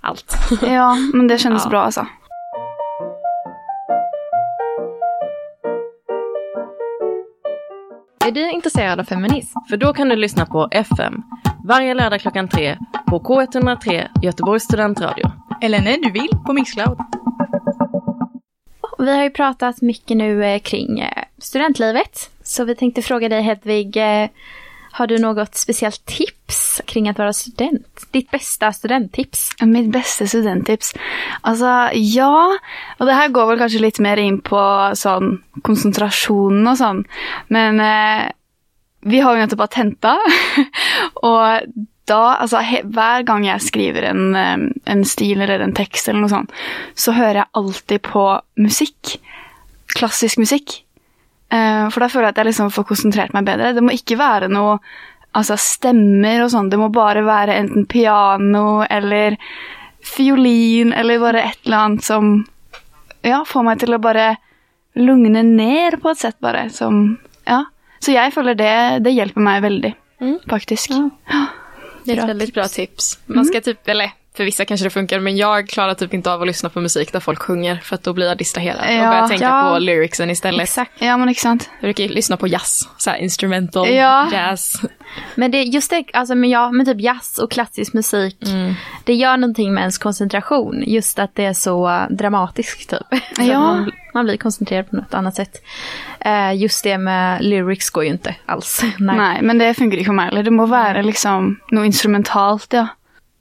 allt. 0.00 0.34
Ja, 0.66 0.96
men 1.14 1.28
det 1.28 1.38
kjennes 1.38 1.64
Ja. 1.64 1.70
bra, 1.70 1.82
altså. 1.82 2.06
Är 8.26 8.30
du 8.30 8.50
intresserad 8.50 9.00
av 9.00 9.04
feminism? 9.04 9.58
För 9.68 9.76
då 9.76 9.92
kan 9.92 10.08
du 10.08 10.16
lyssna 10.16 10.46
på 10.46 10.68
FM 10.70 11.22
varje 11.64 11.94
lördag 11.94 12.20
klockan 12.20 12.48
tre 12.48 12.78
på 13.06 13.20
K103 13.20 14.06
Göteborgs 14.22 14.64
studentradio. 14.64 15.30
Eller 15.62 15.80
när 15.80 15.96
du 16.02 16.10
vill 16.10 16.28
på 16.46 16.52
Mixcloud. 16.52 16.98
Vi 18.98 19.16
har 19.16 19.22
ju 19.22 19.30
pratat 19.30 19.82
mycket 19.82 20.16
nu 20.16 20.44
eh, 20.44 20.58
kring 20.60 21.00
eh, 21.00 21.24
studentlivet. 21.38 22.30
Så 22.42 22.64
vi 22.64 22.74
tänkte 22.74 23.02
fråga 23.02 23.28
dig 23.28 23.42
Hedvig, 23.42 23.96
eh, 23.96 24.28
har 24.90 25.06
du 25.06 25.18
något 25.18 25.54
speciellt 25.54 26.04
tips 26.04 26.80
kring 26.86 27.08
att 27.08 27.18
vara 27.18 27.32
student? 27.32 28.06
Ditt 28.10 28.30
bästa 28.30 28.72
studenttips? 28.72 29.50
Mitt 29.60 29.92
bästa 29.92 30.26
studenttips? 30.26 30.94
Alltså, 31.40 31.90
ja. 31.94 32.58
Och 32.98 33.06
det 33.06 33.12
här 33.12 33.28
går 33.28 33.46
väl 33.46 33.58
kanske 33.58 33.78
lite 33.78 34.02
mer 34.02 34.16
in 34.16 34.40
på 34.40 34.90
sån 34.94 35.42
koncentration 35.62 36.66
och 36.66 36.78
sånt. 36.78 37.06
Men 37.46 37.80
eh, 37.80 38.30
vi 39.00 39.20
har 39.20 39.36
ju 39.36 39.42
inte 39.42 39.56
bara 39.56 39.66
tenta. 39.66 40.18
och 41.14 41.60
då, 42.04 42.14
alltså 42.14 42.56
he, 42.56 42.82
hver 42.84 43.22
gang 43.22 43.60
skriver 43.60 44.02
en, 44.02 44.34
eh, 44.34 44.58
en 44.84 45.04
stil 45.04 45.40
eller 45.40 45.60
en 45.60 45.74
text 45.74 46.08
eller 46.08 46.20
något 46.20 46.30
sånt, 46.30 46.52
så 46.94 47.12
hör 47.12 47.34
jag 47.34 47.46
alltid 47.50 48.02
på 48.02 48.42
musik. 48.54 49.20
Klassisk 49.86 50.38
musik. 50.38 50.84
Eh, 51.50 51.86
for 51.90 52.02
da 52.02 52.08
føler 52.10 52.28
jeg 52.28 52.34
at 52.36 52.42
jeg 52.42 52.50
liksom 52.50 52.70
får 52.74 52.86
konsentrert 52.92 53.34
meg 53.34 53.48
bedre. 53.48 53.72
Det 53.74 53.82
må 53.84 53.94
ikke 53.94 54.18
være 54.20 54.50
noe 54.52 54.78
altså 55.36 55.56
stemmer 55.60 56.44
og 56.44 56.52
sånn. 56.52 56.70
Det 56.70 56.78
må 56.80 56.90
bare 56.94 57.24
være 57.26 57.58
enten 57.62 57.86
piano 57.90 58.82
eller 58.86 59.36
fiolin 60.06 60.94
eller 60.96 61.20
bare 61.22 61.44
et 61.50 61.58
eller 61.66 61.84
annet 61.84 62.06
som 62.06 62.32
ja, 63.26 63.42
får 63.46 63.66
meg 63.66 63.82
til 63.82 63.94
å 63.94 64.00
bare 64.02 64.32
lugne 64.98 65.42
ned 65.44 65.98
på 66.02 66.10
et 66.10 66.22
sett, 66.22 66.38
bare. 66.40 66.68
Som 66.70 67.18
Ja. 67.46 67.64
Så 68.00 68.14
jeg 68.14 68.32
føler 68.32 68.56
det, 68.56 69.04
det 69.04 69.12
hjelper 69.12 69.44
meg 69.44 69.62
veldig, 69.62 69.94
faktisk. 70.48 70.90
Det 72.04 72.12
är 72.12 72.22
ett 72.22 72.28
väldigt 72.28 72.54
bra 72.54 72.64
tips. 72.64 73.18
Man 73.26 73.44
ska 73.44 73.60
typ, 73.60 73.88
eller 73.88 74.10
för 74.36 74.44
vissa 74.44 74.64
kanske 74.64 74.86
det 74.86 74.90
funkar, 74.90 75.20
men 75.20 75.36
jag 75.36 75.68
klarar 75.68 75.94
typ 75.94 76.14
inte 76.14 76.32
av 76.32 76.40
att 76.40 76.46
lyssna 76.46 76.68
på 76.68 76.80
musik 76.80 77.12
där 77.12 77.20
folk 77.20 77.42
sjunger 77.42 77.76
för 77.76 77.94
att 77.94 78.02
då 78.02 78.12
blir 78.12 78.26
jag 78.28 78.38
distraherad 78.38 78.80
och 78.80 78.92
Ja, 78.94 79.08
börjar 79.10 79.28
tänka 79.28 79.44
ja. 79.44 79.70
på 79.72 79.78
lyricsen 79.78 80.30
istället. 80.30 80.62
Exakt. 80.62 80.90
Ja, 80.98 81.16
men 81.16 81.34
sant. 81.34 81.70
Jag 81.80 81.82
brukar 81.82 82.04
ju 82.04 82.10
lyssna 82.10 82.36
på 82.36 82.46
jazz, 82.46 82.88
så 82.98 83.10
här 83.10 83.16
instrumental 83.18 83.88
Ja. 83.88 84.28
jazz. 84.32 84.80
Men 85.34 85.50
det, 85.50 85.62
just 85.62 85.90
det, 85.90 86.04
alltså 86.12 86.34
men 86.34 86.50
ja, 86.50 86.70
men 86.72 86.86
typ 86.86 87.00
jazz 87.00 87.38
och 87.38 87.50
klassisk 87.50 87.92
musik, 87.92 88.36
det 89.04 89.14
gör 89.14 89.36
någonting 89.36 89.74
med 89.74 89.80
ens 89.80 89.98
koncentration. 89.98 90.84
Just 90.86 91.18
att 91.18 91.34
det 91.34 91.44
är 91.44 91.52
så 91.52 91.88
uh, 91.88 92.02
dramatiskt 92.10 92.90
typ. 92.90 93.00
Så 93.36 93.42
Ja. 93.42 93.58
man, 93.60 93.90
man 94.14 94.24
blir 94.24 94.36
koncentrerad 94.36 94.90
på 94.90 94.96
något 94.96 95.14
annat 95.14 95.34
sätt. 95.34 95.62
Eh, 96.20 96.54
just 96.56 96.84
det 96.84 96.98
med 96.98 97.44
lyrics 97.44 97.90
går 97.90 98.04
ju 98.04 98.10
inte 98.10 98.34
alls. 98.46 98.82
Nej. 98.98 99.16
Nei, 99.16 99.42
men 99.42 99.58
det 99.58 99.74
for 99.74 100.12
meg 100.12 100.24
heller. 100.24 100.42
Det 100.42 100.50
må 100.50 100.66
være 100.66 101.02
liksom 101.02 101.56
noe 101.70 101.86
instrumentalt, 101.86 102.72
ja. 102.72 102.86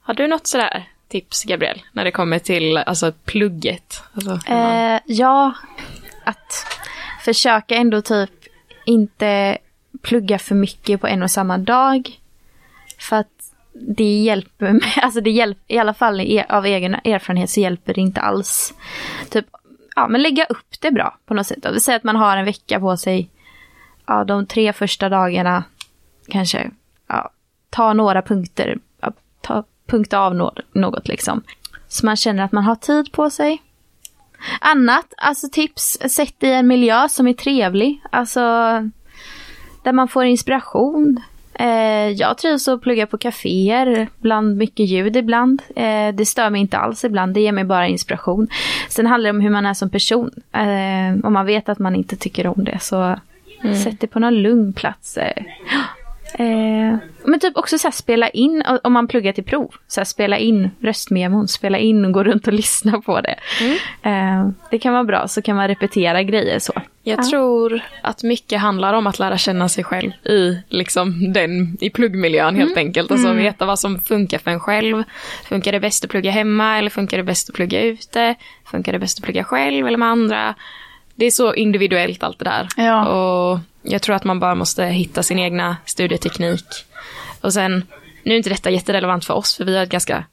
Har 0.10 0.14
du 0.14 0.28
något 0.28 0.48
sådär 0.48 0.84
tips, 1.08 1.44
Gabriel, 1.44 1.82
när 1.94 2.04
det 2.06 2.12
kommer 2.12 2.40
till 2.40 2.78
alltså, 2.78 3.12
plugget? 3.26 4.04
Alltså, 4.14 4.30
man- 4.30 4.76
Eh, 4.96 5.02
ja, 5.06 5.54
att 6.24 6.66
försöka 7.24 7.76
ändå 7.76 8.02
typ 8.02 8.30
inte 8.86 9.58
plugga 10.02 10.40
för 10.40 10.56
mycket 10.56 11.02
på 11.02 11.08
en 11.08 11.24
och 11.24 11.32
samma 11.32 11.58
dag. 11.58 12.10
För 13.00 13.16
att 13.16 13.54
det 13.74 14.22
hjälper 14.22 14.72
mig, 14.74 14.94
alltså 15.02 15.22
det 15.22 15.30
hjälper, 15.32 15.76
i 15.76 15.78
alla 15.78 15.94
fall 15.94 16.44
av 16.50 16.66
egen 16.66 16.94
erfarenhet 16.94 17.50
så 17.50 17.60
hjälper 17.60 17.94
det 17.94 18.02
inte 18.02 18.22
alls. 18.22 18.74
Typ, 19.30 19.46
ja 19.96 20.08
men 20.08 20.22
lägga 20.22 20.46
upp 20.46 20.82
det 20.82 20.92
bra 20.92 21.18
på 21.26 21.34
något 21.34 21.48
sätt. 21.48 21.66
Vi 21.74 21.80
säger 21.80 21.98
att 21.98 22.04
man 22.04 22.16
har 22.16 22.38
en 22.38 22.46
vecka 22.46 22.80
på 22.80 22.98
sig, 22.98 23.30
ja 24.06 24.24
de 24.24 24.46
tre 24.46 24.74
första 24.74 25.10
dagarna 25.10 25.64
kanske, 26.28 26.72
ja, 27.08 27.32
ta 27.70 27.94
några 27.94 28.22
punkter, 28.22 28.78
ja, 29.02 29.12
ta, 29.42 29.64
punkta 29.90 30.20
av 30.20 30.36
nå- 30.36 30.54
något 30.72 31.08
liksom. 31.08 31.42
Så 31.88 32.06
man 32.06 32.16
känner 32.16 32.44
att 32.44 32.52
man 32.52 32.64
har 32.64 32.76
tid 32.76 33.12
på 33.12 33.30
sig. 33.30 33.62
Annat, 34.60 35.14
alltså 35.18 35.48
tips, 35.52 35.98
sätt 36.10 36.44
i 36.44 36.52
en 36.52 36.68
miljö 36.68 37.10
som 37.10 37.28
är 37.28 37.34
trevlig. 37.34 38.02
Alltså, 38.12 38.40
där 39.84 39.94
man 39.94 40.08
får 40.08 40.26
inspiration. 40.26 41.22
Eh, 41.54 42.10
jag 42.10 42.38
trivs 42.38 42.68
att 42.68 42.82
plugga 42.82 43.08
på 43.08 43.18
kaféer, 43.18 44.08
bland 44.18 44.58
mycket 44.58 44.86
ljud 44.86 45.16
ibland. 45.16 45.62
Eh, 45.76 46.14
det 46.14 46.26
stör 46.26 46.50
mig 46.50 46.62
inte 46.62 46.78
alls 46.78 47.04
ibland, 47.06 47.34
det 47.34 47.42
ger 47.42 47.52
mig 47.52 47.64
bara 47.64 47.88
inspiration. 47.88 48.48
Sen 48.90 49.06
handlar 49.08 49.28
det 49.28 49.38
om 49.38 49.42
hur 49.42 49.50
man 49.50 49.66
är 49.66 49.74
som 49.74 49.90
person. 49.90 50.32
Eh, 50.52 51.26
om 51.26 51.34
man 51.34 51.46
vet 51.46 51.70
att 51.70 51.80
man 51.80 51.96
inte 51.96 52.16
tycker 52.16 52.48
om 52.48 52.64
det 52.64 52.80
så 52.82 53.20
sätt 53.84 54.00
det 54.00 54.08
på 54.08 54.20
någon 54.20 54.36
lugn 54.42 54.74
plats. 54.74 55.18
Eh, 56.34 56.98
men 57.24 57.40
typ 57.40 57.58
också 57.58 57.78
så 57.78 57.88
här, 57.88 57.92
spela 57.92 58.30
in, 58.30 58.64
om 58.84 58.94
man 58.94 59.08
pluggar 59.08 59.32
till 59.32 59.44
prov, 59.44 59.74
så 59.88 60.06
spela 60.06 60.38
in 60.38 60.72
röstmemon, 60.82 61.48
spela 61.48 61.78
in 61.78 62.06
och 62.06 62.12
gå 62.12 62.24
runt 62.24 62.48
och 62.48 62.54
lyssna 62.64 63.02
på 63.02 63.22
det. 63.22 63.36
Eh, 64.10 64.50
det 64.72 64.80
kan 64.80 64.94
vara 64.94 65.04
bra, 65.04 65.28
så 65.28 65.42
kan 65.42 65.56
man 65.56 65.68
repetera 65.68 66.24
grejer 66.24 66.60
så. 66.60 66.74
Jag 67.04 67.30
tror 67.30 67.82
att 68.04 68.24
mycket 68.24 68.60
handlar 68.60 68.94
om 68.94 69.08
att 69.08 69.20
lära 69.20 69.38
känna 69.38 69.70
sig 69.70 69.84
själv 69.84 70.12
i, 70.12 70.58
liksom, 70.70 71.34
den, 71.34 71.78
i 71.82 71.90
pluggmiljön 71.90 72.56
helt 72.56 72.78
enkelt. 72.78 73.12
Alltså 73.12 73.34
veta 73.34 73.66
vad 73.66 73.80
som 73.80 74.00
funkar 74.00 74.38
för 74.38 74.52
en 74.52 74.60
själv. 74.60 75.04
Funkar 75.44 75.72
det 75.72 75.80
bäst 75.80 76.04
att 76.04 76.12
plugga 76.12 76.32
hemma 76.32 76.78
eller 76.78 76.90
funkar 76.90 77.18
det 77.18 77.24
bäst 77.24 77.50
att 77.50 77.56
plugga 77.56 77.82
ute? 77.82 78.36
Funkar 78.66 78.92
det 78.92 79.00
bäst 79.00 79.20
att 79.20 79.24
plugga 79.24 79.44
själv 79.44 79.88
eller 79.88 79.98
med 79.98 80.10
andra? 80.10 80.56
Det 81.16 81.26
är 81.26 81.32
så 81.32 81.54
individuellt 81.54 82.24
allt 82.24 82.40
det 82.40 82.46
där. 82.46 82.68
Ja. 82.78 83.08
Och 83.08 83.60
jag 83.82 84.02
tror 84.02 84.16
att 84.16 84.24
man 84.24 84.40
bara 84.40 84.56
måste 84.56 84.86
hitta 84.86 85.24
sin 85.24 85.40
egna 85.40 85.78
studieteknik. 85.86 86.66
Och 87.42 87.54
sen, 87.54 87.84
nu 88.24 88.34
är 88.34 88.38
inte 88.38 88.50
detta 88.50 88.70
jätterelevant 88.70 89.26
för 89.26 89.34
oss 89.34 89.58
för 89.58 89.66
vi 89.66 89.76
har 89.76 89.84
ett 89.84 89.90
ganska, 89.90 90.24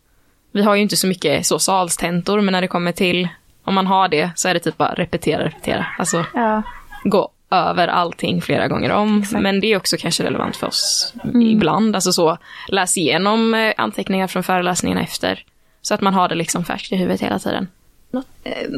vi 0.52 0.62
har 0.62 0.74
ju 0.74 0.82
inte 0.82 0.96
så 0.96 1.06
mycket 1.06 1.46
så 1.46 1.58
salstentor 1.58 2.40
men 2.40 2.52
när 2.52 2.60
det 2.60 2.68
kommer 2.68 2.92
till, 2.92 3.28
om 3.64 3.74
man 3.74 3.86
har 3.86 4.08
det 4.08 4.30
så 4.36 4.48
är 4.48 4.54
det 4.54 4.60
typ 4.60 4.76
bara 4.76 4.94
repetera, 4.94 5.44
repetera. 5.44 5.86
Alltså 5.98 6.24
Ja. 6.34 6.62
gå 7.04 7.30
över 7.50 7.88
allting 7.88 8.42
flera 8.42 8.68
gånger 8.68 8.90
om. 8.90 9.24
Men 9.32 9.60
det 9.60 9.72
är 9.72 9.76
också 9.76 9.96
kanske 9.96 10.24
relevant 10.24 10.56
för 10.56 10.66
oss 10.66 11.14
ibland. 11.34 11.94
Alltså 11.94 12.12
så, 12.12 12.38
läs 12.68 12.96
igenom 12.96 13.54
eh, 13.54 13.74
anteckningar 13.76 14.26
från 14.26 14.42
föreläsningarna 14.42 15.00
efter. 15.02 15.44
Så 15.82 15.94
att 15.94 16.00
man 16.00 16.14
har 16.14 16.28
det 16.28 16.34
liksom 16.34 16.64
färskt 16.64 16.92
i 16.92 16.96
huvudet 16.96 17.20
hela 17.20 17.38
tiden. 17.38 17.68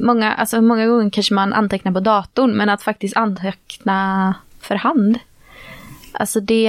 Många, 0.03 0.33
alltså, 0.33 0.61
många 0.61 0.87
gånger 0.87 1.11
kanske 1.11 1.35
man 1.35 1.53
antecknar 1.53 1.93
på 1.93 2.01
datorn, 2.01 2.51
men 2.57 2.69
att 2.69 2.83
faktiskt 2.83 3.17
anteckna 3.17 4.35
för 4.69 4.75
hand. 4.75 5.19
Alltså 6.13 6.41
det, 6.41 6.65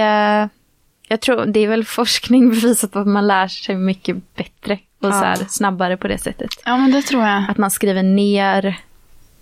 jag 1.08 1.22
tror, 1.22 1.46
det 1.46 1.60
är 1.60 1.68
väl 1.68 1.86
forskning 1.86 2.50
bevisat 2.62 2.91
på 2.91 3.00
att 3.00 3.08
man 3.08 3.27
lär 3.27 3.48
sig 3.48 3.75
mycket 3.75 4.36
bättre 4.36 4.79
och 5.00 5.13
så 5.13 5.20
här, 5.20 5.36
snabbare 5.50 5.98
på 5.98 6.08
det 6.08 6.18
sättet. 6.18 6.50
Ja, 6.65 6.77
men 6.77 6.91
det 6.91 7.01
tror 7.01 7.24
jeg. 7.24 7.46
Att 7.50 7.58
man 7.58 7.72
skriver 7.72 8.03
ner, 8.03 8.79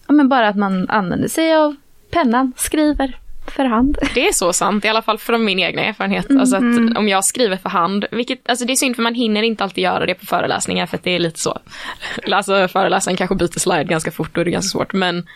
ja 0.08 0.14
men 0.14 0.30
bara 0.30 0.48
att 0.48 0.58
man 0.58 0.90
använder 0.90 1.28
sig 1.28 1.56
av 1.56 1.76
pennan, 2.12 2.54
skriver 2.58 3.18
för 3.52 3.66
hand. 3.66 3.98
Det 4.14 4.28
är 4.28 4.34
så 4.34 4.54
sant, 4.54 4.86
i 4.86 4.88
alla 4.88 5.02
fall 5.02 5.18
från 5.18 5.46
min 5.46 5.60
egna 5.60 5.82
erfarenhet. 5.82 6.26
Alltså 6.40 6.56
att 6.56 6.98
om 6.98 7.08
jag 7.08 7.26
skriver 7.26 7.58
för 7.58 7.70
hand, 7.70 8.06
vilket, 8.12 8.50
alltså 8.50 8.66
det 8.66 8.74
är 8.74 8.76
synd 8.76 8.96
för 8.96 9.04
man 9.04 9.16
hinner 9.16 9.44
inte 9.44 9.64
alltid 9.64 9.84
göra 9.84 10.06
det 10.06 10.14
på 10.14 10.26
föreläsningar 10.26 10.86
för 10.86 10.98
att 10.98 11.04
det 11.04 11.16
är 11.16 11.20
lite 11.20 11.40
så. 11.40 11.60
Alltså 12.32 12.68
föreläsaren 12.68 13.18
kanske 13.18 13.36
byter 13.36 13.60
slide 13.60 13.84
ganska 13.84 14.12
fort 14.12 14.38
och 14.38 14.44
det 14.46 14.50
är 14.50 14.54
ganska 14.54 14.70
svårt. 14.70 14.94
Men 14.94 15.28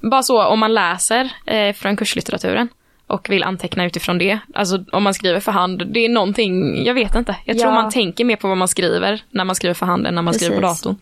bara 0.00 0.22
så 0.22 0.42
om 0.44 0.58
man 0.60 0.74
läser 0.74 1.32
eh, 1.46 1.72
från 1.74 1.96
kurslitteraturen 1.96 2.68
och 3.06 3.30
vill 3.30 3.42
anteckna 3.42 3.84
utifrån 3.84 4.18
det. 4.18 4.38
Alltså 4.54 4.84
om 4.92 5.02
man 5.02 5.14
skriver 5.14 5.40
för 5.40 5.52
hand, 5.52 5.82
det 5.86 6.00
är 6.04 6.08
någonting, 6.08 6.84
jag 6.84 6.94
vet 6.94 7.14
inte. 7.14 7.36
Jag 7.44 7.58
tror 7.58 7.72
Ja. 7.72 7.82
man 7.82 7.90
tänker 7.90 8.24
mer 8.24 8.36
på 8.36 8.48
vad 8.48 8.56
man 8.56 8.68
skriver 8.68 9.22
när 9.30 9.44
man 9.44 9.54
skriver 9.56 9.74
för 9.74 9.86
hand 9.86 10.06
än 10.06 10.14
när 10.14 10.22
man 10.22 10.34
skriver 10.34 10.56
på 10.56 10.62
Precis. 10.62 10.82
datorn. 10.82 10.96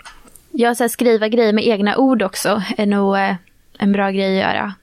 Jag 0.51 0.77
så 0.77 0.83
här, 0.85 0.89
skriva 0.89 1.29
grejer 1.29 1.53
med 1.53 1.67
egna 1.67 1.97
ord 1.97 2.23
också 2.23 2.63
är 2.77 2.87
nog 2.87 3.17
eh, 3.17 3.35
en 3.79 3.93
bra 3.93 4.11
grej 4.11 4.43
att 4.43 4.55
göra. 4.55 4.75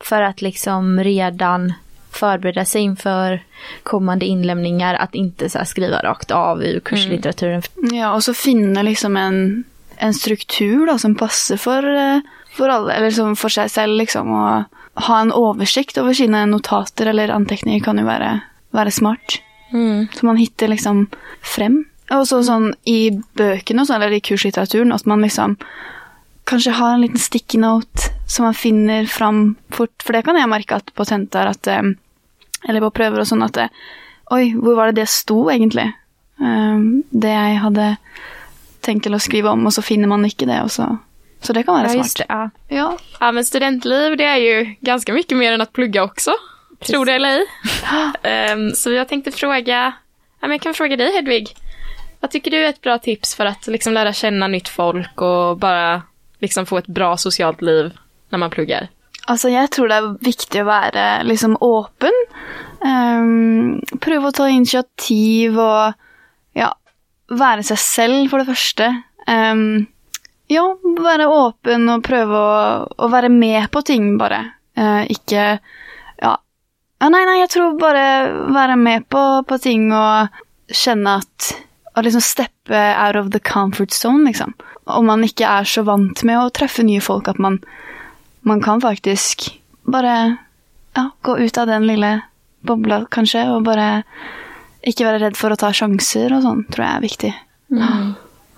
För 0.00 0.22
att 0.22 0.42
liksom 0.42 1.04
redan 1.04 1.72
förbereda 2.10 2.64
sig 2.64 2.82
inför 2.82 3.42
kommande 3.82 4.26
inlämningar. 4.26 4.94
Att 4.94 5.14
inte 5.14 5.48
så 5.50 5.58
här, 5.58 5.64
skriva 5.64 6.02
rakt 6.02 6.30
av 6.30 6.62
ur 6.64 6.80
kurslitteraturen. 6.80 7.62
Ja, 7.92 8.14
og 8.14 8.22
så 8.24 8.34
finne 8.34 8.82
liksom 8.82 9.16
en, 9.16 9.64
en 9.96 10.14
struktur 10.14 10.86
da, 10.86 10.98
som 10.98 11.14
passer 11.14 11.56
for, 11.56 11.94
eh, 11.96 12.18
for 12.56 12.72
alle, 12.72 12.94
eller 12.96 13.12
som 13.14 13.36
for 13.38 13.52
seg 13.52 13.70
selv, 13.72 13.98
liksom. 14.00 14.32
Og 14.32 15.02
ha 15.06 15.18
en 15.20 15.34
oversikt 15.34 15.98
over 16.00 16.16
sine 16.16 16.46
notater 16.48 17.10
eller 17.12 17.34
anteckninger 17.34 17.84
kan 17.84 18.00
jo 18.00 18.06
være, 18.08 18.30
være 18.76 18.94
smart. 18.94 19.40
Så 20.14 20.26
man 20.26 20.40
hittar 20.40 20.72
liksom 20.72 21.06
frem. 21.44 21.82
Og 22.14 22.24
så 22.30 22.38
sånn 22.46 22.70
i 22.88 23.10
bøkene 23.36 23.82
og 23.82 23.88
sånn, 23.90 24.00
eller 24.00 24.16
i 24.16 24.24
kurslitteraturen, 24.24 24.94
at 24.94 25.08
man 25.10 25.24
liksom 25.24 25.56
kanskje 26.46 26.76
har 26.78 26.94
en 26.94 27.02
liten 27.02 27.18
sticky 27.18 27.58
note 27.58 28.12
som 28.30 28.46
man 28.46 28.54
finner 28.54 29.06
fram 29.10 29.56
fort. 29.74 29.94
For 30.02 30.14
det 30.14 30.22
kan 30.26 30.38
jeg 30.38 30.50
merke 30.50 30.78
at 30.78 30.92
på 30.94 31.06
tentar 31.08 31.50
at 31.50 31.66
eh, 31.66 31.94
Eller 32.66 32.82
på 32.82 32.90
prøver 32.94 33.22
og 33.22 33.28
sånn 33.28 33.44
at 33.46 33.58
eh, 33.58 33.72
Oi, 34.34 34.54
hvor 34.54 34.74
var 34.78 34.90
det 34.90 35.02
det 35.02 35.10
sto, 35.10 35.44
egentlig? 35.50 35.86
Eh, 36.42 36.78
det 37.10 37.34
jeg 37.34 37.58
hadde 37.62 37.90
tenkt 38.86 39.06
til 39.06 39.14
å 39.14 39.22
skrive 39.22 39.50
om, 39.50 39.66
og 39.66 39.74
så 39.74 39.82
finner 39.82 40.10
man 40.10 40.26
ikke 40.26 40.48
det. 40.50 40.60
Og 40.62 40.70
så. 40.74 40.86
Så 41.40 41.52
det 41.52 41.62
kan 41.62 41.74
være 41.74 41.92
Ja, 41.92 41.96
just 41.96 42.16
smart. 42.16 42.28
det. 42.28 42.34
Ja. 42.34 42.76
Ja. 42.76 42.98
Ja 43.20 43.32
men 43.32 43.44
studentliv 43.44 44.16
det 44.16 44.24
är 44.24 44.36
ju 44.36 44.74
ganska 44.80 45.12
mycket 45.12 45.38
mer 45.38 45.52
än 45.52 45.60
att 45.60 45.72
plugga 45.72 46.02
också. 46.04 46.30
Tror 46.86 47.04
det 47.06 47.12
eller 47.12 47.28
ej. 47.28 47.46
Ehm, 48.22 48.70
så 48.70 48.90
jag 48.92 49.08
tänkte 49.08 49.30
fråga, 49.30 49.92
ja, 50.40 50.48
men 50.48 50.50
jag 50.50 50.60
kan 50.60 50.74
fråga 50.74 50.96
dig 50.96 51.12
Hedvig. 51.12 51.56
Vad 52.20 52.30
tycker 52.30 52.50
du 52.50 52.56
är 52.64 52.68
ett 52.68 52.80
bra 52.80 52.98
tips 52.98 53.34
för 53.34 53.46
att 53.46 53.66
liksom 53.66 53.92
lära 53.92 54.12
känna 54.12 54.48
nytt 54.48 54.68
folk 54.68 55.20
och 55.22 55.56
bara 55.58 56.02
liksom 56.38 56.66
få 56.66 56.78
ett 56.78 56.86
bra 56.86 57.16
socialt 57.16 57.62
liv 57.62 57.92
när 58.28 58.38
man 58.38 58.50
pluggar? 58.50 58.88
Altså, 59.26 59.48
jeg 59.48 59.70
tror 59.70 59.88
det 59.88 59.96
er 59.96 60.18
viktig 60.22 60.60
å 60.62 60.66
være 60.68 61.22
liksom 61.26 61.56
åpen. 61.60 62.12
Ehm, 62.86 63.80
prøve 64.00 64.28
å 64.28 64.32
ta 64.36 64.46
initiativ 64.48 65.58
og 65.58 65.94
ja, 66.54 66.68
være 67.30 67.62
seg 67.66 67.78
selv, 67.82 68.28
for 68.30 68.38
det 68.38 68.46
første. 68.52 68.90
Ehm, 69.26 69.86
ja, 70.52 70.64
være 71.02 71.28
åpen 71.32 71.88
og 71.92 72.04
prøve 72.06 72.38
å, 72.38 72.86
å 72.86 73.10
være 73.12 73.30
med 73.32 73.70
på 73.72 73.82
ting, 73.86 74.14
bare. 74.20 74.42
Eh, 74.78 75.02
ikke 75.16 75.42
ja. 75.56 75.58
ja. 76.22 76.34
Nei, 77.08 77.22
nei, 77.28 77.40
jeg 77.42 77.52
tror 77.54 77.78
bare 77.80 78.06
være 78.54 78.76
med 78.80 79.08
på, 79.12 79.22
på 79.48 79.58
ting 79.62 79.88
og 79.94 80.42
kjenne 80.72 81.20
at 81.22 81.54
Å 81.96 82.02
liksom 82.04 82.20
steppe 82.20 82.76
out 83.00 83.16
of 83.16 83.30
the 83.32 83.40
comfort 83.40 83.94
zone, 83.96 84.26
liksom. 84.28 84.50
Om 84.84 85.06
man 85.08 85.22
ikke 85.24 85.48
er 85.48 85.64
så 85.64 85.80
vant 85.86 86.20
med 86.28 86.36
å 86.36 86.50
treffe 86.52 86.84
nye 86.84 87.00
folk 87.00 87.30
at 87.32 87.40
man 87.40 87.56
man 88.46 88.60
kan 88.62 88.80
faktisk 88.80 89.60
bare 89.82 90.36
ja, 90.94 91.10
gå 91.22 91.38
ut 91.38 91.58
av 91.58 91.66
den 91.66 91.86
lille 91.86 92.20
bobla, 92.60 93.06
kanskje, 93.10 93.42
og 93.50 93.64
bare 93.66 94.04
ikke 94.86 95.06
være 95.06 95.22
redd 95.24 95.38
for 95.38 95.50
å 95.50 95.58
ta 95.58 95.72
sjanser 95.74 96.30
og 96.36 96.44
sånn, 96.44 96.62
tror 96.70 96.84
jeg 96.84 96.92
er 96.92 97.02
viktig. 97.02 97.32
Mm. 97.74 98.12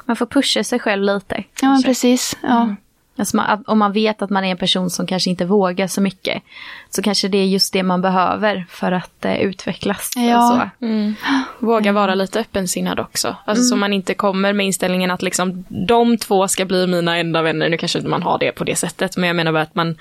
Man 0.08 0.16
får 0.16 0.26
pusha 0.26 0.64
sig 0.64 0.78
själv 0.78 1.02
lite. 1.02 1.44
Ja, 1.62 1.68
men 1.68 1.82
precis. 1.82 2.36
Ja. 2.42 2.62
Mm. 2.62 2.76
Alltså 3.18 3.36
man, 3.36 3.64
om 3.66 3.78
man 3.78 3.92
vet 3.92 4.22
att 4.22 4.30
man 4.30 4.44
är 4.44 4.50
en 4.50 4.56
person 4.56 4.90
som 4.90 5.06
kanske 5.06 5.30
inte 5.30 5.44
vågar 5.44 5.86
så 5.86 6.00
mycket, 6.00 6.42
så 6.90 7.02
kanske 7.02 7.28
det 7.28 7.38
är 7.38 7.44
just 7.46 7.72
det 7.72 7.82
man 7.82 8.00
behöver 8.02 8.66
för 8.70 8.92
att 8.92 9.24
eh, 9.24 9.36
utvecklas. 9.40 10.10
Ja. 10.16 10.70
Mm. 10.80 11.14
Våga 11.58 11.92
vara 11.92 12.14
lite 12.14 12.40
öppensinnad 12.40 13.00
också. 13.00 13.36
Alltså 13.44 13.64
Så 13.64 13.76
man 13.76 13.92
inte 13.92 14.14
kommer 14.14 14.52
med 14.52 14.66
inställningen 14.66 15.10
att 15.10 15.22
liksom, 15.22 15.64
de 15.68 16.18
två 16.18 16.48
ska 16.48 16.64
bli 16.64 16.86
mina 16.86 17.18
enda 17.18 17.42
vänner. 17.42 17.68
Nu 17.68 17.76
kanske 17.76 17.98
inte 17.98 18.10
man 18.10 18.22
har 18.22 18.38
det 18.38 18.52
på 18.52 18.64
det 18.64 18.76
sättet, 18.76 19.16
men 19.16 19.26
jag 19.26 19.36
menar 19.36 19.52
bara 19.52 19.62
att 19.62 19.74
man 19.74 19.96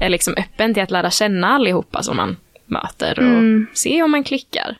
är 0.00 0.08
liksom 0.08 0.34
öppen 0.36 0.74
till 0.74 0.82
att 0.82 0.90
lära 0.90 1.10
känna 1.10 1.48
allihopa 1.48 2.02
som 2.02 2.16
man 2.16 2.36
möter 2.66 3.18
och 3.18 3.24
Mm. 3.24 3.66
se 3.74 4.02
om 4.02 4.10
man 4.10 4.24
klickar. 4.24 4.76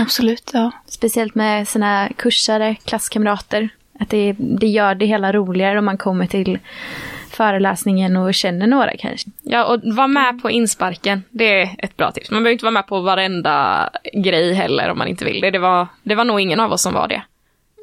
Absolut, 0.00 0.50
ja. 0.52 0.70
Speciellt 0.86 1.34
med 1.34 1.68
sina 1.68 2.08
kursare, 2.16 2.74
klasskamrater. 2.84 3.68
Att 4.00 4.10
det, 4.10 4.34
det 4.38 4.66
gör 4.66 4.94
det 4.94 5.06
hela 5.06 5.32
roligare 5.32 5.78
om 5.78 5.84
man 5.84 5.98
kommer 5.98 6.26
till 6.26 6.58
föreläsningen 7.30 8.16
och 8.16 8.34
känner 8.34 8.66
några 8.66 8.96
kanske. 8.98 9.30
Ja, 9.42 9.64
och 9.64 9.80
var 9.84 10.08
med 10.08 10.42
på 10.42 10.50
insparken. 10.50 11.22
Det 11.30 11.62
är 11.62 11.70
ett 11.78 11.96
bra 11.96 12.10
tips. 12.10 12.30
Man 12.30 12.42
behöver 12.42 12.52
inte 12.52 12.64
vara 12.64 12.72
med 12.72 12.86
på 12.86 13.00
varenda 13.00 13.88
grej 14.12 14.52
heller 14.52 14.90
om 14.90 14.98
man 14.98 15.08
inte 15.08 15.24
vill 15.24 15.40
det. 15.40 15.50
Det 15.50 15.58
var, 15.58 15.86
det 16.02 16.14
var 16.14 16.24
nog 16.24 16.40
ingen 16.40 16.60
av 16.60 16.72
oss 16.72 16.82
som 16.82 16.94
var 16.94 17.08
det. 17.08 17.22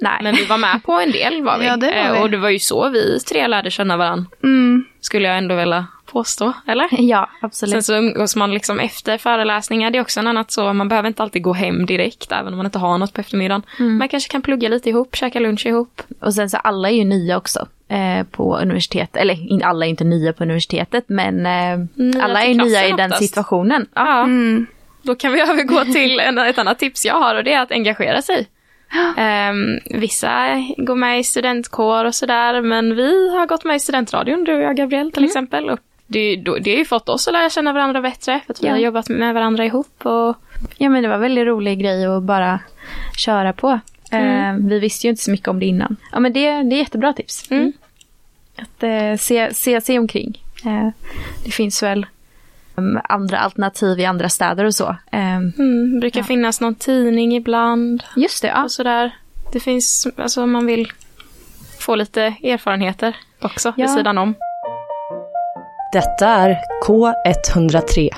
Nej. 0.01 0.19
Men 0.21 0.35
vi 0.35 0.45
var 0.45 0.57
med 0.57 0.83
på 0.85 0.91
en 0.91 1.11
del 1.11 1.43
var 1.43 1.57
vi. 1.57 1.65
Ja, 1.67 1.77
det 1.77 1.87
var 1.87 1.93
Eh, 1.93 2.13
vi. 2.13 2.19
Och 2.19 2.29
det 2.29 2.37
var 2.37 2.49
ju 2.49 2.59
så 2.59 2.89
vi 2.89 3.19
tre 3.19 3.47
lärde 3.47 3.71
känna 3.71 3.97
varandra. 3.97 4.25
Mm. 4.43 4.85
Skulle 5.01 5.27
jag 5.27 5.37
ändå 5.37 5.55
vilja 5.55 5.85
påstå, 6.13 6.53
eller? 6.67 6.87
ja, 7.01 7.29
absolut. 7.41 7.71
Sen 7.73 7.83
så 7.83 7.93
umgås 7.95 8.35
man 8.35 8.53
liksom 8.53 8.79
efter 8.79 9.17
föreläsningar. 9.17 9.91
Det 9.91 9.97
är 9.97 10.01
också 10.01 10.19
en 10.19 10.27
annat 10.27 10.51
så, 10.51 10.73
man 10.73 10.87
behöver 10.89 11.07
inte 11.07 11.23
alltid 11.23 11.41
gå 11.43 11.53
hem 11.53 11.85
direkt, 11.85 12.31
även 12.31 12.47
om 12.53 12.57
man 12.57 12.65
inte 12.65 12.79
har 12.79 12.97
något 12.97 13.13
på 13.13 13.21
eftermiddagen. 13.21 13.61
Man 13.79 14.07
kanske 14.09 14.31
kan 14.31 14.41
plugga 14.41 14.69
lite 14.69 14.89
ihop, 14.89 15.15
käka 15.15 15.39
lunch 15.39 15.65
ihop. 15.65 16.01
Och 16.19 16.33
sen 16.33 16.49
så 16.49 16.57
alla 16.57 16.89
är 16.89 16.93
ju 16.95 17.03
nya 17.03 17.37
också 17.37 17.67
eh, 17.87 18.23
på 18.31 18.57
universitet. 18.57 19.15
Eller 19.17 19.63
alla 19.65 19.85
är 19.85 19.89
inte 19.89 20.03
nya 20.03 20.33
på 20.33 20.43
universitetet, 20.43 21.03
men 21.07 21.45
eh, 21.45 21.85
Nya 21.95 22.23
alla 22.23 22.43
är 22.43 22.53
nya 22.53 22.87
i 22.87 22.91
den 22.91 23.11
oftast. 23.11 23.23
situationen. 23.27 23.85
Ja, 23.93 24.23
Mm. 24.23 24.65
då 25.01 25.15
kan 25.15 25.31
vi 25.31 25.41
övergå 25.49 25.85
till 25.93 26.19
en, 26.19 26.37
ett 26.37 26.57
annat 26.57 26.79
tips 26.79 27.05
jag 27.05 27.15
har 27.15 27.35
och 27.35 27.43
det 27.43 27.53
är 27.53 27.61
att 27.61 27.71
engagera 27.71 28.21
sig. 28.21 28.47
Ehm, 29.17 29.79
vissa 29.85 30.31
går 30.77 30.95
med 30.95 31.19
i 31.19 31.23
studentkår 31.23 32.05
och 32.05 32.15
sådär, 32.15 32.61
men 32.61 32.95
vi 32.95 33.31
har 33.37 33.45
gått 33.47 33.63
med 33.63 33.75
i 33.75 33.79
studentradion, 33.79 34.43
du 34.43 34.55
och 34.55 34.61
jag 34.61 34.75
Gabriel 34.77 35.11
till 35.11 35.23
exempel. 35.25 35.69
Och 35.69 35.79
det, 36.13 36.35
det 36.59 36.71
har 36.71 36.77
ju 36.77 36.85
fått 36.85 37.09
oss 37.09 37.27
att 37.27 37.33
lära 37.33 37.49
känna 37.49 37.73
varandra 37.73 38.01
bättre, 38.01 38.39
för 38.45 38.53
att 38.53 38.63
vi 38.63 38.67
Ja. 38.67 38.73
har 38.73 38.77
jobbat 38.79 39.09
med 39.09 39.33
varandra 39.33 39.65
ihop. 39.65 40.05
Och, 40.05 40.35
Ja 40.77 40.89
men 40.89 41.01
det 41.03 41.07
var 41.07 41.15
en 41.15 41.21
väldigt 41.21 41.45
rolig 41.45 41.79
grej 41.79 42.05
att 42.05 42.23
bara 42.23 42.59
köra 43.17 43.53
på. 43.53 43.79
Eh, 44.11 44.53
vi 44.59 44.79
visste 44.79 45.07
ju 45.07 45.11
inte 45.11 45.23
så 45.23 45.31
mycket 45.31 45.47
om 45.47 45.59
det 45.59 45.65
innan. 45.65 45.95
Ja 46.11 46.19
men 46.19 46.33
det, 46.33 46.39
det 46.63 46.75
är 46.75 46.79
jättebra 46.79 47.13
tips. 47.13 47.51
Mm. 47.51 47.73
Att 48.57 48.83
eh, 48.83 49.15
se, 49.19 49.53
se 49.53 49.81
sig 49.81 49.99
omkring. 49.99 50.43
Eh, 50.65 50.89
det 51.45 51.51
finns 51.51 51.83
väl 51.83 52.05
um, 52.75 52.99
andra 53.03 53.37
alternativ 53.37 53.99
i 53.99 54.05
andra 54.05 54.29
städer 54.29 54.65
och 54.65 54.75
så. 54.75 54.95
Eh, 55.11 55.35
mm, 55.35 55.99
brukar 55.99 56.23
finnas 56.23 56.61
någon 56.61 56.75
tidning 56.75 57.35
ibland. 57.35 58.03
just 58.15 58.41
det, 58.41 58.47
ja. 58.47 58.63
och 58.63 58.71
sådär. 58.71 59.15
Det 59.53 59.59
finns, 59.59 60.07
alltså 60.17 60.45
man 60.45 60.65
vill 60.65 60.91
få 61.79 61.95
lite 61.95 62.21
erfarenheter 62.43 63.15
också 63.41 63.73
Ja. 63.77 63.83
vid 63.85 63.89
sidan 63.89 64.17
om. 64.17 64.35
Detta 65.93 66.27
är 66.27 66.59
K103. 66.85 68.09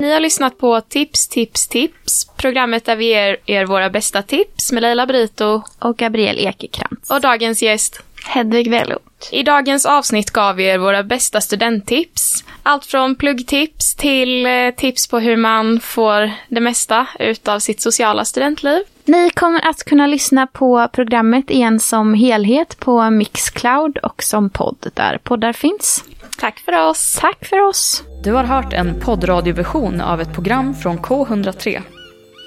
Ni 0.00 0.12
har 0.12 0.20
lyssnat 0.20 0.58
på 0.58 0.80
Tips, 0.80 1.28
tips, 1.28 1.68
tips. 1.68 2.26
Programmet 2.36 2.84
där 2.84 2.96
vi 2.96 3.04
ger 3.04 3.36
er 3.46 3.66
våra 3.66 3.90
bästa 3.90 4.22
tips 4.22 4.72
med 4.72 4.82
Leila 4.82 5.06
Brito 5.06 5.62
Och 5.78 5.96
Gabriel 5.96 6.38
Ekekrantz. 6.38 7.10
och 7.10 7.20
dagens 7.20 7.62
gäst. 7.62 8.00
Hedvig 8.26 8.70
Velot. 8.70 9.28
I 9.32 9.42
dagens 9.42 9.86
avsnitt 9.86 10.30
gav 10.30 10.56
vi 10.56 10.64
er 10.64 10.78
våra 10.78 11.02
bästa 11.02 11.40
studenttips. 11.40 12.44
Allt 12.62 12.86
från 12.86 13.14
pluggtips 13.14 13.94
till 13.94 14.46
eh, 14.46 14.70
tips 14.76 15.08
på 15.08 15.18
hur 15.18 15.36
man 15.36 15.80
får 15.80 16.30
det 16.48 16.60
mesta 16.60 17.06
utav 17.18 17.58
sitt 17.58 17.80
sociala 17.80 18.24
studentliv. 18.24 18.82
Ni 19.04 19.30
kommer 19.30 19.68
att 19.68 19.84
kunna 19.84 20.06
lyssna 20.06 20.46
på 20.46 20.88
programmet 20.92 21.50
igen 21.50 21.80
som 21.80 22.14
helhet 22.14 22.78
på 22.80 23.10
Mixcloud 23.10 23.98
och 23.98 24.22
som 24.22 24.50
podd 24.50 24.90
där 24.94 25.18
poddar 25.18 25.52
finns. 25.52 26.04
Tack 26.38 26.58
för 26.58 26.88
oss! 26.88 27.18
Tack 27.20 27.44
för 27.44 27.60
oss! 27.60 28.02
Du 28.24 28.32
har 28.32 28.44
hört 28.44 28.72
en 28.72 29.00
poddradioversion 29.00 30.00
av 30.00 30.20
ett 30.20 30.32
program 30.32 30.74
från 30.74 30.98
K103. 30.98 31.80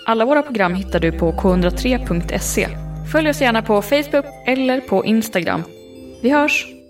Alla 0.06 0.26
våra 0.26 0.42
program 0.42 0.74
hittar 0.74 1.00
du 1.00 1.12
på 1.12 1.32
k103.se. 1.32 2.68
Följ 3.12 3.30
oss 3.30 3.42
gärna 3.42 3.62
på 3.62 3.82
Facebook 3.82 4.26
eller 4.48 4.82
på 4.82 5.06
Instagram. 5.06 5.64
Vi 6.22 6.30
hörs! 6.30 6.83